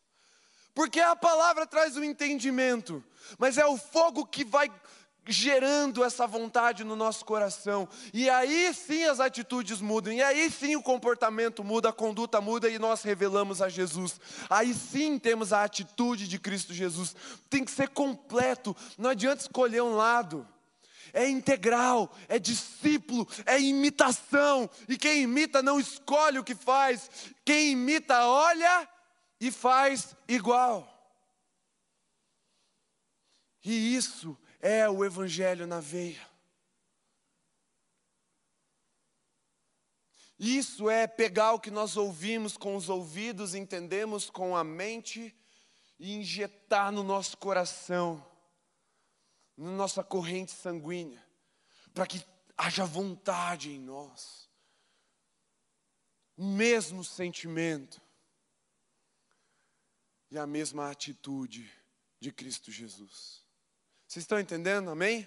[0.73, 3.03] porque a palavra traz o entendimento,
[3.37, 4.71] mas é o fogo que vai
[5.27, 7.87] gerando essa vontade no nosso coração.
[8.13, 12.69] E aí sim as atitudes mudam, e aí sim o comportamento muda, a conduta muda
[12.69, 14.19] e nós revelamos a Jesus.
[14.49, 17.15] Aí sim temos a atitude de Cristo Jesus.
[17.49, 20.47] Tem que ser completo, não adianta escolher um lado.
[21.13, 24.69] É integral, é discípulo, é imitação.
[24.87, 27.09] E quem imita não escolhe o que faz,
[27.43, 28.87] quem imita olha
[29.39, 30.87] e faz igual.
[33.63, 36.29] E isso é o Evangelho na veia.
[40.37, 45.35] Isso é pegar o que nós ouvimos com os ouvidos, entendemos com a mente
[45.99, 48.25] e injetar no nosso coração,
[49.55, 51.23] na nossa corrente sanguínea,
[51.93, 52.25] para que
[52.57, 54.49] haja vontade em nós,
[56.35, 58.01] o mesmo sentimento
[60.31, 61.71] e a mesma atitude
[62.19, 63.40] de Cristo Jesus.
[64.11, 64.89] Vocês estão entendendo?
[64.89, 65.25] Amém?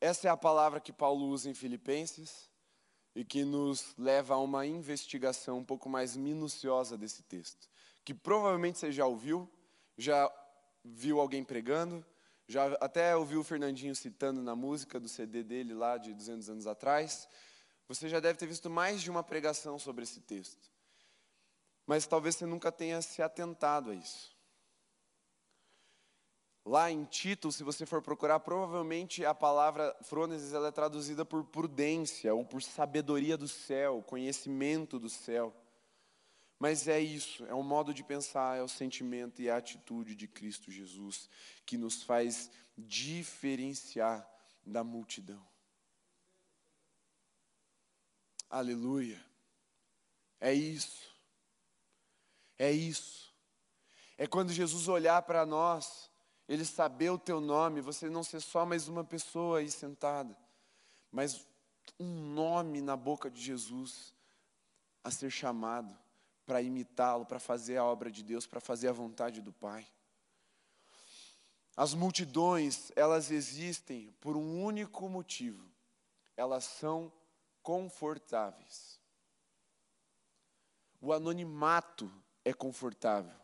[0.00, 2.48] Essa é a palavra que Paulo usa em Filipenses
[3.14, 7.68] e que nos leva a uma investigação um pouco mais minuciosa desse texto,
[8.02, 9.46] que provavelmente você já ouviu,
[9.98, 10.32] já
[10.82, 12.02] viu alguém pregando,
[12.48, 16.66] já até ouviu o Fernandinho citando na música do CD dele lá de 200 anos
[16.66, 17.28] atrás.
[17.90, 20.70] Você já deve ter visto mais de uma pregação sobre esse texto.
[21.84, 24.30] Mas talvez você nunca tenha se atentado a isso.
[26.64, 31.42] Lá em Tito, se você for procurar, provavelmente a palavra frônesis ela é traduzida por
[31.42, 35.52] prudência ou por sabedoria do céu, conhecimento do céu.
[36.60, 40.28] Mas é isso, é o modo de pensar, é o sentimento e a atitude de
[40.28, 41.28] Cristo Jesus
[41.66, 44.30] que nos faz diferenciar
[44.64, 45.49] da multidão.
[48.50, 49.24] Aleluia.
[50.40, 51.08] É isso.
[52.58, 53.32] É isso.
[54.18, 56.10] É quando Jesus olhar para nós,
[56.48, 60.36] Ele saber o teu nome, você não ser só mais uma pessoa aí sentada,
[61.12, 61.46] mas
[61.98, 64.12] um nome na boca de Jesus
[65.04, 65.96] a ser chamado
[66.44, 69.86] para imitá-lo, para fazer a obra de Deus, para fazer a vontade do Pai.
[71.76, 75.70] As multidões, elas existem por um único motivo.
[76.36, 77.12] Elas são
[77.62, 79.00] confortáveis.
[81.00, 82.12] O anonimato
[82.44, 83.38] é confortável.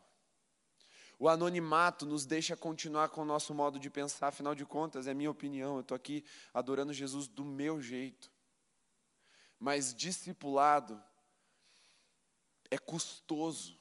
[1.19, 5.15] O anonimato nos deixa continuar com o nosso modo de pensar, afinal de contas, é
[5.15, 8.31] minha opinião, eu estou aqui adorando Jesus do meu jeito.
[9.59, 11.03] Mas discipulado
[12.71, 13.81] é custoso.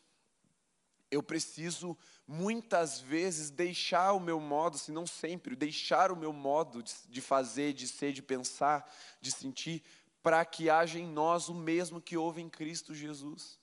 [1.11, 6.81] Eu preciso muitas vezes deixar o meu modo, se não sempre, deixar o meu modo
[6.83, 9.83] de fazer, de ser, de pensar, de sentir,
[10.25, 13.59] para que haja em nós o mesmo que houve em Cristo Jesus.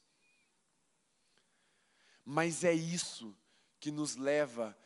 [2.24, 3.36] Mas é isso
[3.80, 4.78] que nos leva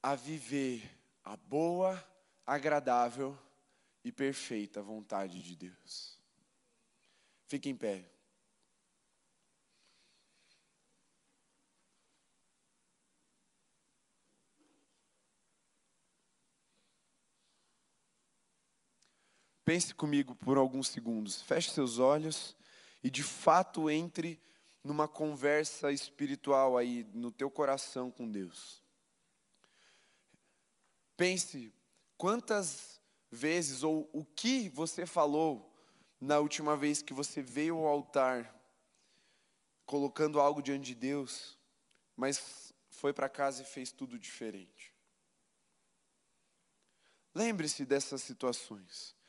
[0.00, 0.88] a viver
[1.24, 2.00] a boa,
[2.46, 3.36] agradável
[4.04, 6.16] e perfeita vontade de Deus.
[7.48, 8.08] Fique em pé.
[19.70, 21.42] Pense comigo por alguns segundos.
[21.42, 22.56] Feche seus olhos
[23.04, 24.42] e de fato entre
[24.82, 28.82] numa conversa espiritual aí no teu coração com Deus.
[31.16, 31.72] Pense
[32.18, 33.00] quantas
[33.30, 35.72] vezes ou o que você falou
[36.20, 38.52] na última vez que você veio ao altar
[39.86, 41.56] colocando algo diante de Deus,
[42.16, 44.92] mas foi para casa e fez tudo diferente.
[47.32, 49.19] Lembre-se dessas situações.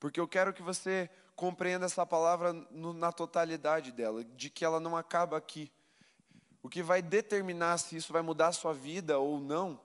[0.00, 4.80] Porque eu quero que você compreenda essa palavra no, na totalidade dela, de que ela
[4.80, 5.70] não acaba aqui.
[6.62, 9.80] O que vai determinar se isso vai mudar a sua vida ou não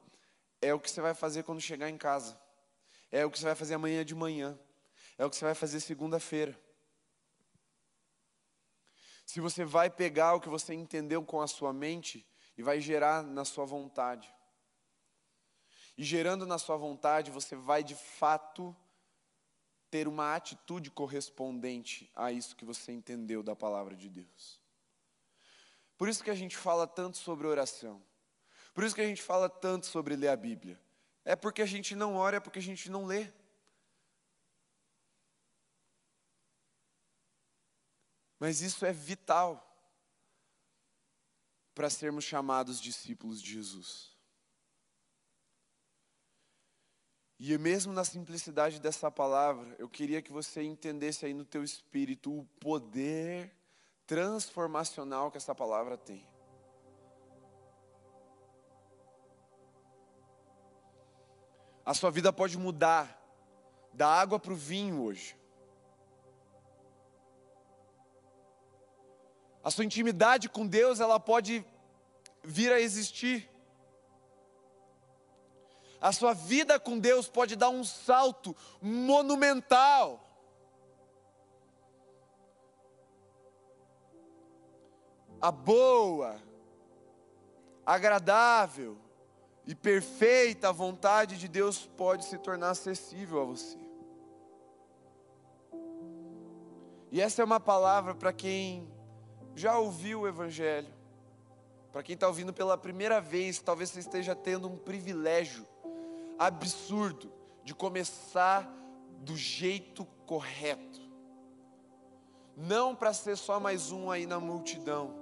[0.61, 2.39] é o que você vai fazer quando chegar em casa.
[3.11, 4.57] É o que você vai fazer amanhã de manhã.
[5.18, 6.59] É o que você vai fazer segunda-feira.
[9.26, 12.26] Se você vai pegar o que você entendeu com a sua mente
[12.57, 14.34] e vai gerar na sua vontade.
[15.97, 18.76] E gerando na sua vontade, você vai de fato
[19.89, 24.59] ter uma atitude correspondente a isso que você entendeu da palavra de Deus.
[25.97, 28.03] Por isso que a gente fala tanto sobre oração.
[28.73, 30.79] Por isso que a gente fala tanto sobre ler a Bíblia.
[31.23, 33.31] É porque a gente não ora, é porque a gente não lê.
[38.38, 39.61] Mas isso é vital
[41.73, 44.14] para sermos chamados discípulos de Jesus.
[47.39, 52.31] E mesmo na simplicidade dessa palavra, eu queria que você entendesse aí no teu espírito
[52.31, 53.53] o poder
[54.07, 56.25] transformacional que essa palavra tem.
[61.86, 63.21] A sua vida pode mudar
[63.93, 65.38] da água para o vinho hoje.
[69.63, 71.65] A sua intimidade com Deus, ela pode
[72.43, 73.49] vir a existir
[76.00, 80.22] a sua vida com Deus pode dar um salto monumental.
[85.41, 86.41] A boa,
[87.86, 88.98] agradável
[89.66, 93.78] e perfeita vontade de Deus pode se tornar acessível a você.
[97.12, 98.91] E essa é uma palavra para quem
[99.56, 100.93] já ouviu o Evangelho,
[101.91, 105.66] para quem está ouvindo pela primeira vez, talvez você esteja tendo um privilégio
[106.38, 107.31] absurdo
[107.63, 108.71] de começar
[109.19, 111.01] do jeito correto.
[112.55, 115.13] Não para ser só mais um aí na multidão,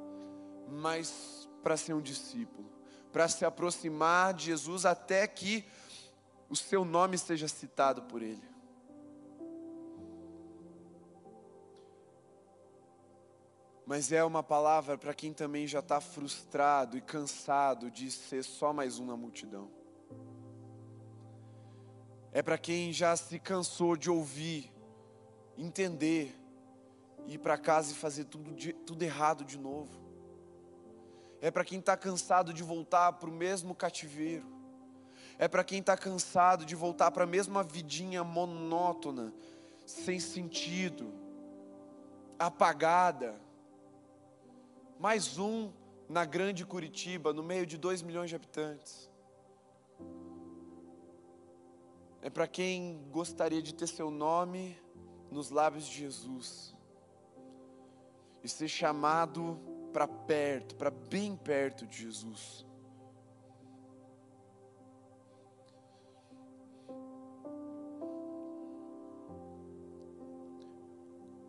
[0.70, 2.70] mas para ser um discípulo,
[3.12, 5.66] para se aproximar de Jesus até que
[6.50, 8.54] o seu nome seja citado por ele.
[13.86, 18.72] Mas é uma palavra para quem também já está frustrado e cansado de ser só
[18.72, 19.83] mais um na multidão
[22.34, 24.74] é para quem já se cansou de ouvir,
[25.56, 26.36] entender,
[27.28, 30.02] ir para casa e fazer tudo, de, tudo errado de novo.
[31.40, 34.52] É para quem está cansado de voltar para o mesmo cativeiro.
[35.38, 39.32] É para quem está cansado de voltar para a mesma vidinha monótona,
[39.86, 41.14] sem sentido,
[42.40, 43.40] apagada.
[45.00, 45.72] Mais um
[46.10, 49.13] na grande Curitiba, no meio de dois milhões de habitantes
[52.24, 54.80] é para quem gostaria de ter seu nome
[55.30, 56.74] nos lábios de Jesus
[58.42, 59.60] e ser chamado
[59.92, 62.66] para perto, para bem perto de Jesus.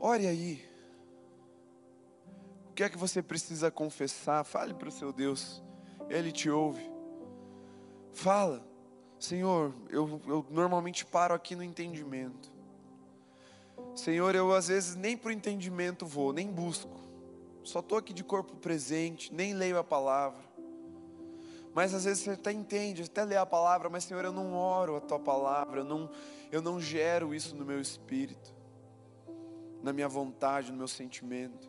[0.01, 0.69] Ore aí.
[2.71, 4.43] O que é que você precisa confessar?
[4.43, 5.63] Fale para o seu Deus,
[6.11, 6.83] Ele te ouve.
[8.13, 8.74] Fala.
[9.19, 12.53] Senhor, eu, eu normalmente paro aqui no entendimento.
[13.95, 17.01] Senhor, eu às vezes nem para o entendimento vou, nem busco.
[17.63, 20.43] Só estou aqui de corpo presente, nem leio a palavra.
[21.73, 24.97] Mas às vezes você até entende, até lê a palavra, mas Senhor, eu não oro
[24.97, 26.09] a tua palavra, eu não,
[26.53, 28.55] eu não gero isso no meu espírito,
[29.83, 31.69] na minha vontade, no meu sentimento.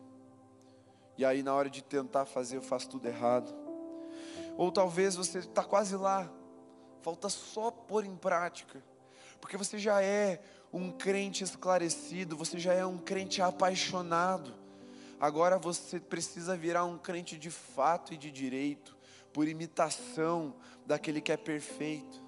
[1.18, 3.52] E aí na hora de tentar fazer, eu faço tudo errado.
[4.56, 6.30] Ou talvez você está quase lá,
[7.02, 8.82] falta só pôr em prática,
[9.40, 10.40] porque você já é
[10.72, 14.54] um crente esclarecido, você já é um crente apaixonado,
[15.20, 18.96] agora você precisa virar um crente de fato e de direito,
[19.32, 20.54] por imitação
[20.86, 22.26] daquele que é perfeito.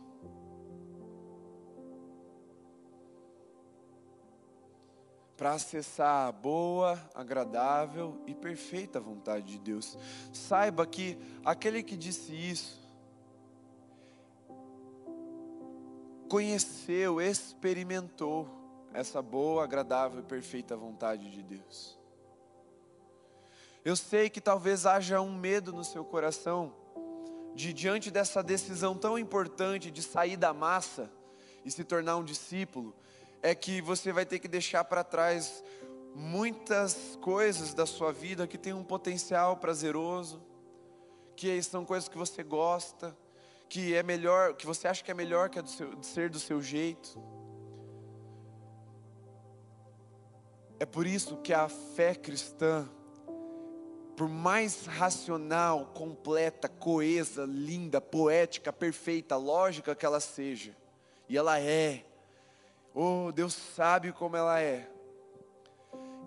[5.39, 9.97] para acessar a boa, agradável e perfeita vontade de Deus.
[10.33, 12.78] Saiba que aquele que disse isso
[16.29, 18.49] conheceu, experimentou
[18.93, 21.99] essa boa, agradável e perfeita vontade de Deus.
[23.85, 26.75] Eu sei que talvez haja um medo no seu coração
[27.55, 31.11] de diante dessa decisão tão importante de sair da massa
[31.65, 32.95] e se tornar um discípulo,
[33.43, 35.63] é que você vai ter que deixar para trás
[36.15, 40.43] muitas coisas da sua vida que tem um potencial prazeroso,
[41.37, 43.17] que são coisas que você gosta,
[43.69, 46.31] que é melhor, que você acha que é melhor que a do seu, de ser
[46.31, 47.23] do seu jeito.
[50.81, 52.89] É por isso que a fé cristã,
[54.17, 60.77] por mais racional, completa, coesa, linda, poética, perfeita, lógica que ela seja,
[61.29, 62.05] e ela é,
[63.01, 64.91] Oh, Deus sabe como ela é.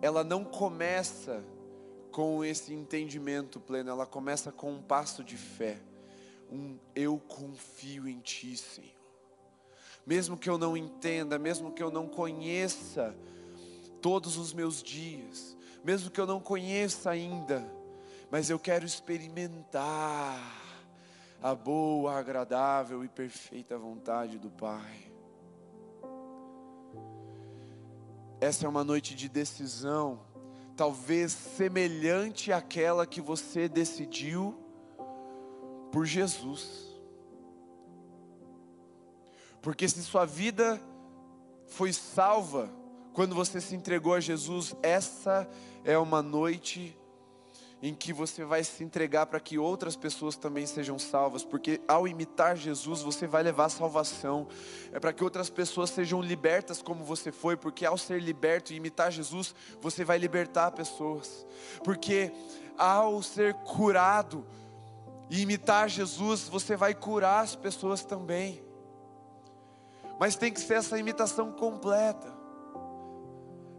[0.01, 1.43] Ela não começa
[2.13, 5.77] com esse entendimento pleno, ela começa com um passo de fé.
[6.51, 8.91] Um eu confio em ti, Senhor.
[10.05, 13.15] Mesmo que eu não entenda, mesmo que eu não conheça
[14.01, 17.63] todos os meus dias, mesmo que eu não conheça ainda,
[18.29, 20.39] mas eu quero experimentar
[21.41, 25.11] a boa, agradável e perfeita vontade do Pai.
[28.39, 30.19] Essa é uma noite de decisão,
[30.75, 34.60] talvez semelhante àquela que você decidiu
[35.91, 36.89] por Jesus.
[39.61, 40.81] Porque se sua vida
[41.67, 42.69] foi salva
[43.13, 45.47] quando você se entregou a Jesus, essa
[45.83, 46.97] é uma noite
[47.81, 52.07] em que você vai se entregar para que outras pessoas também sejam salvas, porque ao
[52.07, 54.47] imitar Jesus você vai levar salvação,
[54.91, 58.75] é para que outras pessoas sejam libertas como você foi, porque ao ser liberto e
[58.75, 61.45] imitar Jesus, você vai libertar pessoas,
[61.83, 62.31] porque
[62.77, 64.45] ao ser curado
[65.31, 68.61] e imitar Jesus, você vai curar as pessoas também,
[70.19, 72.27] mas tem que ser essa imitação completa,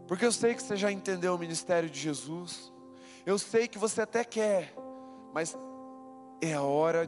[0.07, 2.73] porque eu sei que você já entendeu o ministério de Jesus,
[3.23, 4.73] eu sei que você até quer,
[5.31, 5.55] mas
[6.41, 7.07] é a hora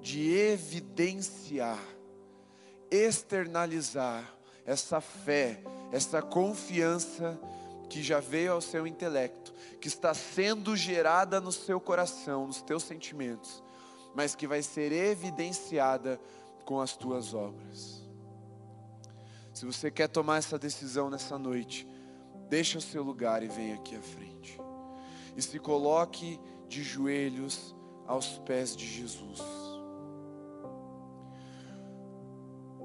[0.00, 1.78] de evidenciar,
[2.90, 4.34] externalizar
[4.66, 5.62] essa fé,
[5.92, 7.38] essa confiança
[7.90, 12.84] que já veio ao seu intelecto, que está sendo gerada no seu coração, nos teus
[12.84, 13.62] sentimentos,
[14.14, 16.18] mas que vai ser evidenciada
[16.64, 18.00] com as tuas obras.
[19.52, 21.86] Se você quer tomar essa decisão nessa noite,
[22.48, 24.58] deixa o seu lugar e vem aqui à frente
[25.36, 26.38] e se coloque
[26.68, 27.74] de joelhos
[28.06, 29.40] aos pés de Jesus.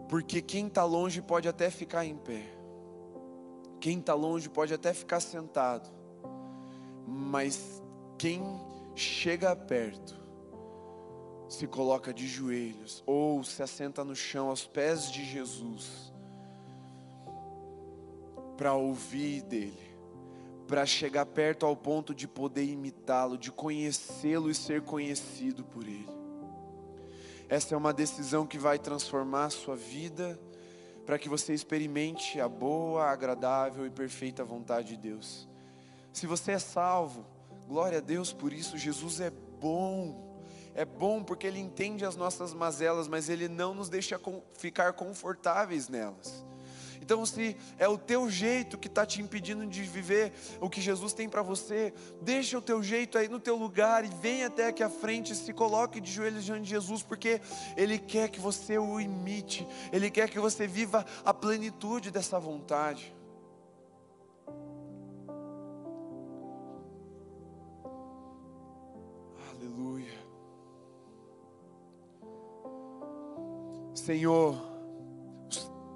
[0.09, 2.54] Porque quem está longe pode até ficar em pé,
[3.85, 5.87] quem está longe pode até ficar sentado,
[7.05, 7.83] mas
[8.17, 8.41] quem
[8.95, 10.15] chega perto,
[11.47, 16.11] se coloca de joelhos ou se assenta no chão aos pés de Jesus,
[18.57, 19.85] para ouvir dele
[20.67, 26.09] para chegar perto ao ponto de poder imitá-lo, de conhecê-lo e ser conhecido por ele.
[27.47, 30.39] Essa é uma decisão que vai transformar a sua vida
[31.05, 35.47] para que você experimente a boa, agradável e perfeita vontade de Deus.
[36.11, 37.25] Se você é salvo,
[37.67, 40.41] glória a Deus por isso, Jesus é bom.
[40.73, 44.19] É bom porque Ele entende as nossas mazelas, mas Ele não nos deixa
[44.53, 46.45] ficar confortáveis nelas.
[47.05, 51.13] Então, se é o teu jeito que está te impedindo de viver o que Jesus
[51.13, 54.81] tem para você, deixa o teu jeito aí no teu lugar e vem até aqui
[54.81, 57.39] à frente, se coloque de joelhos diante de Jesus, porque
[57.77, 63.13] Ele quer que você o imite, Ele quer que você viva a plenitude dessa vontade.
[69.51, 70.25] Aleluia.
[73.93, 74.74] Senhor,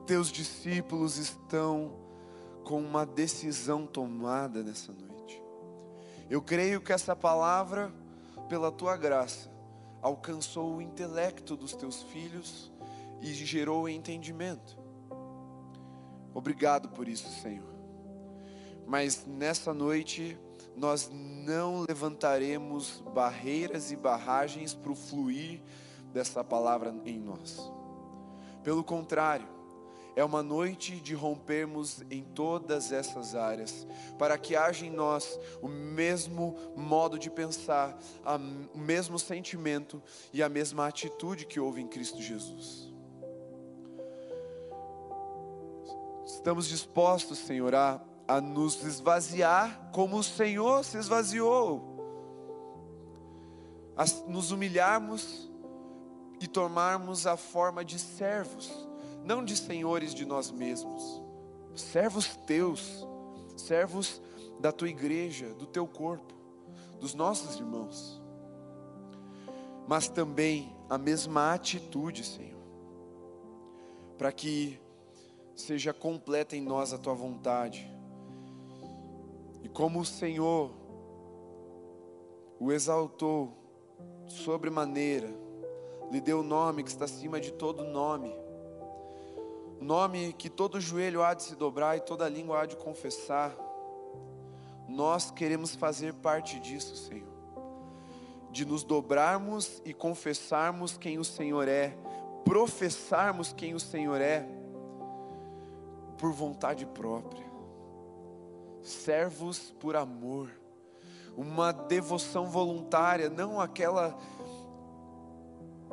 [0.09, 1.91] teus discípulos estão
[2.63, 5.39] com uma decisão tomada nessa noite.
[6.27, 7.93] Eu creio que essa palavra,
[8.49, 9.51] pela tua graça,
[10.01, 12.71] alcançou o intelecto dos teus filhos
[13.21, 14.79] e gerou entendimento.
[16.33, 17.71] Obrigado por isso, Senhor.
[18.87, 20.39] Mas nessa noite,
[20.75, 25.61] nós não levantaremos barreiras e barragens para o fluir
[26.11, 27.71] dessa palavra em nós.
[28.63, 29.58] Pelo contrário,
[30.19, 35.67] é uma noite de rompermos em todas essas áreas, para que haja em nós o
[35.67, 37.97] mesmo modo de pensar,
[38.73, 40.01] o mesmo sentimento
[40.33, 42.93] e a mesma atitude que houve em Cristo Jesus.
[46.25, 51.83] Estamos dispostos, Senhor, a a nos esvaziar como o Senhor se esvaziou,
[53.97, 55.49] a nos humilharmos
[56.39, 58.87] e tomarmos a forma de servos,
[59.23, 61.21] não de senhores de nós mesmos,
[61.75, 63.07] servos teus,
[63.55, 64.21] servos
[64.59, 66.33] da tua igreja, do teu corpo,
[66.99, 68.21] dos nossos irmãos,
[69.87, 72.59] mas também a mesma atitude, Senhor,
[74.17, 74.79] para que
[75.55, 77.89] seja completa em nós a tua vontade.
[79.63, 80.71] E como o Senhor
[82.59, 83.53] o exaltou
[84.27, 85.29] sobremaneira,
[86.11, 88.33] lhe deu o nome que está acima de todo nome,
[89.81, 93.55] nome que todo joelho há de se dobrar e toda língua há de confessar.
[94.87, 97.29] Nós queremos fazer parte disso, Senhor,
[98.51, 101.95] de nos dobrarmos e confessarmos quem o Senhor é,
[102.43, 104.47] professarmos quem o Senhor é,
[106.17, 107.45] por vontade própria,
[108.81, 110.49] servos por amor,
[111.37, 114.17] uma devoção voluntária, não aquela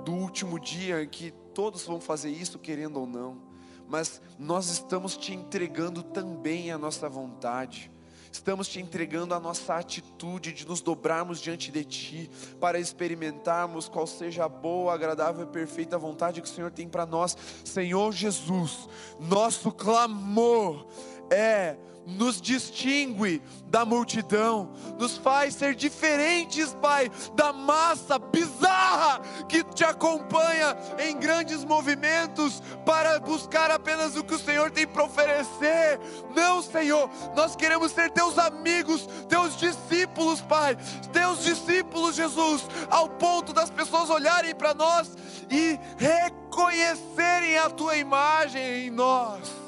[0.03, 3.45] do último dia em que todos vão fazer isso querendo ou não,
[3.89, 7.91] mas nós estamos te entregando também a nossa vontade.
[8.37, 12.30] Estamos te entregando a nossa atitude de nos dobrarmos diante de Ti,
[12.61, 17.07] para experimentarmos qual seja a boa, agradável e perfeita vontade que o Senhor tem para
[17.07, 17.34] nós.
[17.64, 20.87] Senhor Jesus, nosso clamor
[21.31, 29.85] é nos distingue da multidão, nos faz ser diferentes, Pai, da massa bizarra que te
[29.85, 35.99] acompanha em grandes movimentos para buscar apenas o que o Senhor tem para oferecer.
[36.35, 40.77] Não, Senhor, nós queremos ser teus amigos, teus discípulos, Pai,
[41.12, 45.11] teus discípulos, Jesus, ao ponto das pessoas olharem para nós
[45.51, 49.66] e reconhecerem a tua imagem em nós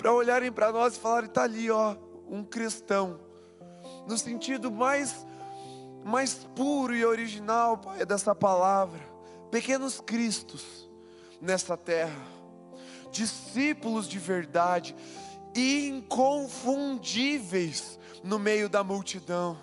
[0.00, 1.94] para olharem para nós e falarem: está ali, ó,
[2.26, 3.20] um cristão,
[4.08, 5.26] no sentido mais,
[6.04, 8.98] mais puro e original, Pai, dessa palavra,
[9.50, 10.88] pequenos cristos
[11.40, 12.20] nessa terra,
[13.10, 14.96] discípulos de verdade,
[15.54, 19.58] inconfundíveis no meio da multidão,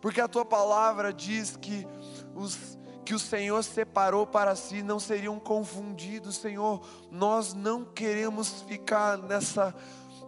[0.00, 1.86] porque a tua palavra diz que
[2.34, 2.73] os
[3.04, 6.80] que o Senhor separou para si não seriam confundidos, Senhor.
[7.10, 9.74] Nós não queremos ficar nessa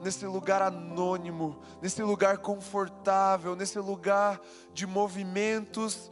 [0.02, 4.38] nesse lugar anônimo, nesse lugar confortável, nesse lugar
[4.74, 6.10] de movimentos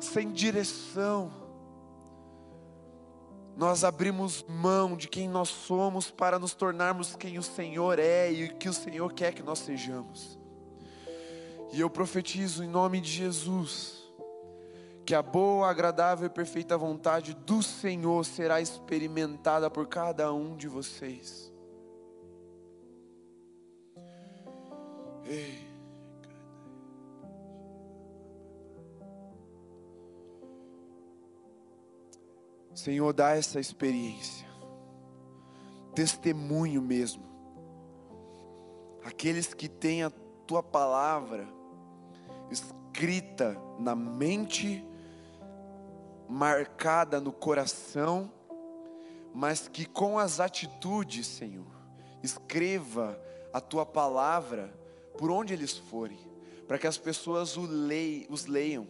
[0.00, 1.32] sem direção.
[3.56, 8.44] Nós abrimos mão de quem nós somos para nos tornarmos quem o Senhor é e
[8.46, 10.36] o que o Senhor quer que nós sejamos.
[11.72, 14.03] E eu profetizo em nome de Jesus
[15.04, 20.66] que a boa, agradável e perfeita vontade do Senhor será experimentada por cada um de
[20.66, 21.52] vocês.
[25.26, 25.64] Ei.
[32.74, 34.46] Senhor, dá essa experiência,
[35.94, 37.22] testemunho mesmo.
[39.04, 40.10] Aqueles que têm a
[40.46, 41.46] tua palavra
[42.50, 44.84] escrita na mente
[46.28, 48.30] marcada no coração,
[49.32, 51.66] mas que com as atitudes, Senhor,
[52.22, 53.20] escreva
[53.52, 54.72] a tua palavra
[55.18, 56.18] por onde eles forem,
[56.66, 58.88] para que as pessoas os leiam,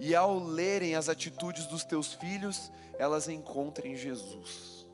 [0.00, 4.86] e ao lerem as atitudes dos teus filhos, elas encontrem Jesus.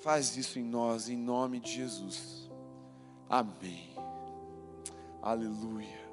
[0.00, 2.50] Faz isso em nós, em nome de Jesus.
[3.28, 3.94] Amém.
[5.22, 6.06] Aleluia.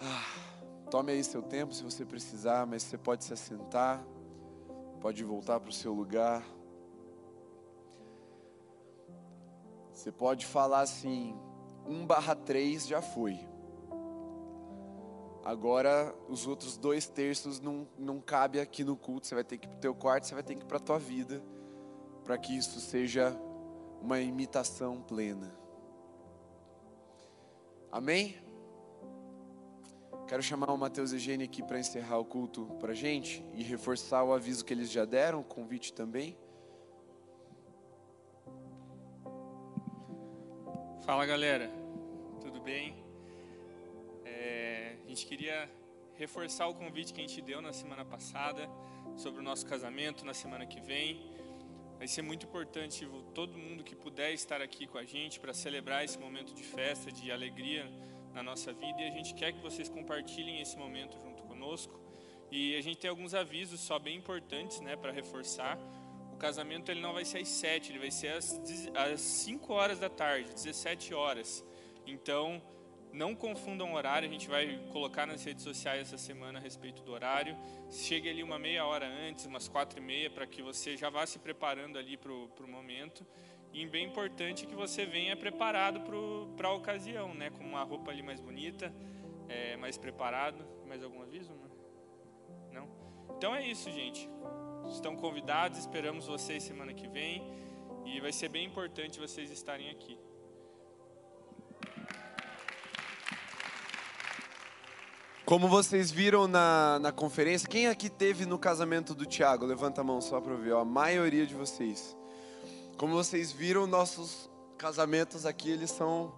[0.00, 0.51] Ah.
[0.92, 4.04] Tome aí seu tempo se você precisar, mas você pode se assentar,
[5.00, 6.44] pode voltar para o seu lugar.
[9.90, 11.34] Você pode falar assim,
[11.86, 13.40] 1 barra 3 já foi.
[15.42, 19.66] Agora os outros dois terços não, não cabe aqui no culto, você vai ter que
[19.66, 21.42] ir para o teu quarto, você vai ter que ir para a tua vida,
[22.22, 23.34] para que isso seja
[24.02, 25.56] uma imitação plena.
[27.90, 28.41] Amém?
[30.32, 33.62] Quero chamar o Mateus e Eugênio aqui para encerrar o culto para a gente e
[33.62, 36.38] reforçar o aviso que eles já deram, o convite também.
[41.04, 41.70] Fala galera,
[42.40, 42.94] tudo bem?
[44.24, 45.70] É, a gente queria
[46.14, 48.66] reforçar o convite que a gente deu na semana passada
[49.18, 51.30] sobre o nosso casamento na semana que vem.
[51.98, 56.06] Vai ser muito importante todo mundo que puder estar aqui com a gente para celebrar
[56.06, 57.84] esse momento de festa, de alegria
[58.34, 62.00] na nossa vida e a gente quer que vocês compartilhem esse momento junto conosco.
[62.50, 65.78] E a gente tem alguns avisos só bem importantes, né, para reforçar.
[66.32, 68.60] O casamento ele não vai ser às 7, ele vai ser às,
[68.94, 71.64] às 5 horas da tarde, 17 horas.
[72.06, 72.60] Então,
[73.12, 77.02] não confundam o horário, a gente vai colocar nas redes sociais essa semana a respeito
[77.02, 77.56] do horário.
[77.90, 81.26] Chegue ali uma meia hora antes, umas quatro e meia, para que você já vá
[81.26, 83.26] se preparando ali para o momento.
[83.72, 86.02] E bem importante que você venha preparado
[86.56, 87.50] para a ocasião, né?
[87.50, 88.92] Com uma roupa ali mais bonita,
[89.48, 90.62] é, mais preparado.
[90.86, 91.50] Mais algum aviso?
[92.70, 92.86] Não?
[93.36, 94.28] Então é isso, gente.
[94.90, 97.42] Estão convidados, esperamos vocês semana que vem.
[98.04, 100.18] E vai ser bem importante vocês estarem aqui.
[105.46, 109.64] Como vocês viram na, na conferência, quem aqui teve no casamento do Tiago?
[109.64, 112.16] Levanta a mão só para ver, ó, a maioria de vocês.
[113.02, 114.48] Como vocês viram, nossos
[114.78, 116.32] casamentos aqui, eles são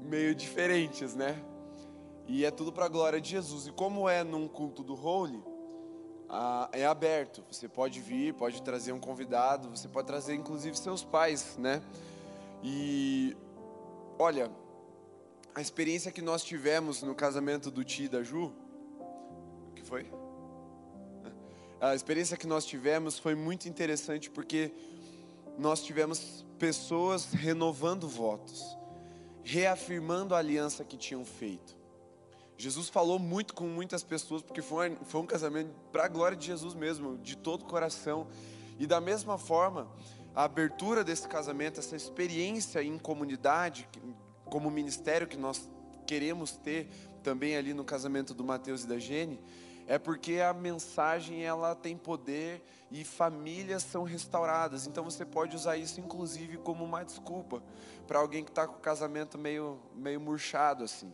[0.00, 1.36] meio diferentes, né?
[2.28, 3.66] E é tudo para a glória de Jesus.
[3.66, 5.42] E como é num culto do Holy,
[6.70, 7.42] é aberto.
[7.50, 11.82] Você pode vir, pode trazer um convidado, você pode trazer inclusive seus pais, né?
[12.62, 13.36] E
[14.16, 14.52] olha,
[15.56, 18.52] a experiência que nós tivemos no casamento do Ti e da Ju,
[19.70, 20.08] o que foi?
[21.80, 24.72] A experiência que nós tivemos foi muito interessante porque
[25.58, 28.76] nós tivemos pessoas renovando votos,
[29.42, 31.76] reafirmando a aliança que tinham feito.
[32.56, 36.46] Jesus falou muito com muitas pessoas, porque foi, foi um casamento para a glória de
[36.46, 38.26] Jesus mesmo, de todo o coração.
[38.78, 39.88] E da mesma forma,
[40.34, 43.88] a abertura desse casamento, essa experiência em comunidade,
[44.44, 45.68] como ministério que nós
[46.06, 46.88] queremos ter
[47.22, 49.40] também ali no casamento do Mateus e da Gene,
[49.88, 54.86] é porque a mensagem ela tem poder e famílias são restauradas.
[54.86, 57.60] Então você pode usar isso inclusive como uma desculpa
[58.06, 61.12] para alguém que está com o casamento meio meio murchado assim,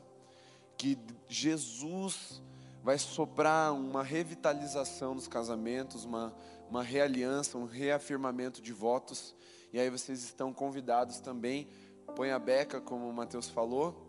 [0.76, 2.42] que Jesus
[2.82, 6.34] vai soprar uma revitalização nos casamentos, uma
[6.68, 9.34] uma realiança, um reafirmamento de votos.
[9.72, 11.68] E aí vocês estão convidados também
[12.14, 14.06] põe a beca, como o Mateus falou,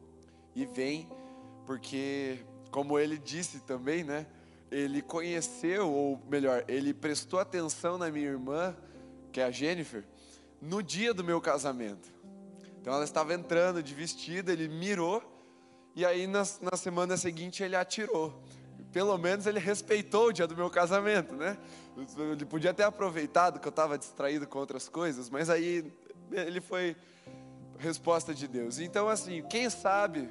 [0.56, 1.10] e vem,
[1.66, 2.40] porque,
[2.72, 4.28] como ele disse também, né?
[4.72, 8.76] Ele conheceu, ou melhor, ele prestou atenção na minha irmã,
[9.32, 10.04] que é a Jennifer,
[10.62, 12.10] no dia do meu casamento.
[12.82, 15.24] Então ela estava entrando de vestido, ele mirou,
[15.96, 18.44] e aí na, na semana seguinte ele atirou.
[18.92, 21.58] Pelo menos ele respeitou o dia do meu casamento, né?
[22.18, 25.92] Ele podia ter aproveitado que eu estava distraído com outras coisas, mas aí
[26.32, 26.96] ele foi
[27.78, 28.80] resposta de Deus.
[28.80, 30.30] Então, assim, quem sabe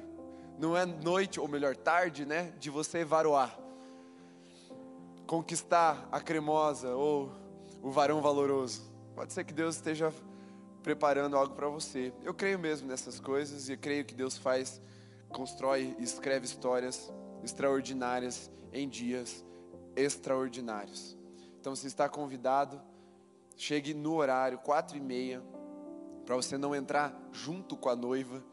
[0.57, 3.57] não é noite, ou melhor, tarde, né, de você varoar,
[5.25, 7.31] conquistar a cremosa ou
[7.81, 8.81] o varão valoroso.
[9.15, 10.13] Pode ser que Deus esteja
[10.83, 12.13] preparando algo para você.
[12.23, 14.81] Eu creio mesmo nessas coisas e creio que Deus faz,
[15.29, 17.11] constrói e escreve histórias
[17.43, 19.43] extraordinárias em dias
[19.95, 21.17] extraordinários.
[21.59, 22.81] Então, você está convidado,
[23.55, 25.41] chegue no horário, quatro e meia
[26.25, 28.43] para você não entrar junto com a noiva.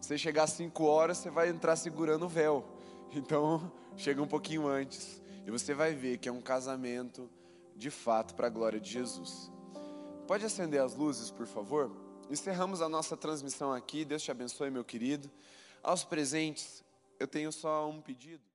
[0.00, 2.64] Se chegar às 5 horas, você vai entrar segurando o véu.
[3.12, 5.21] Então, chega um pouquinho antes.
[5.46, 7.28] E você vai ver que é um casamento
[7.76, 9.50] de fato para a glória de Jesus.
[10.26, 11.90] Pode acender as luzes, por favor?
[12.30, 14.04] Encerramos a nossa transmissão aqui.
[14.04, 15.30] Deus te abençoe, meu querido.
[15.82, 16.84] Aos presentes,
[17.18, 18.51] eu tenho só um pedido.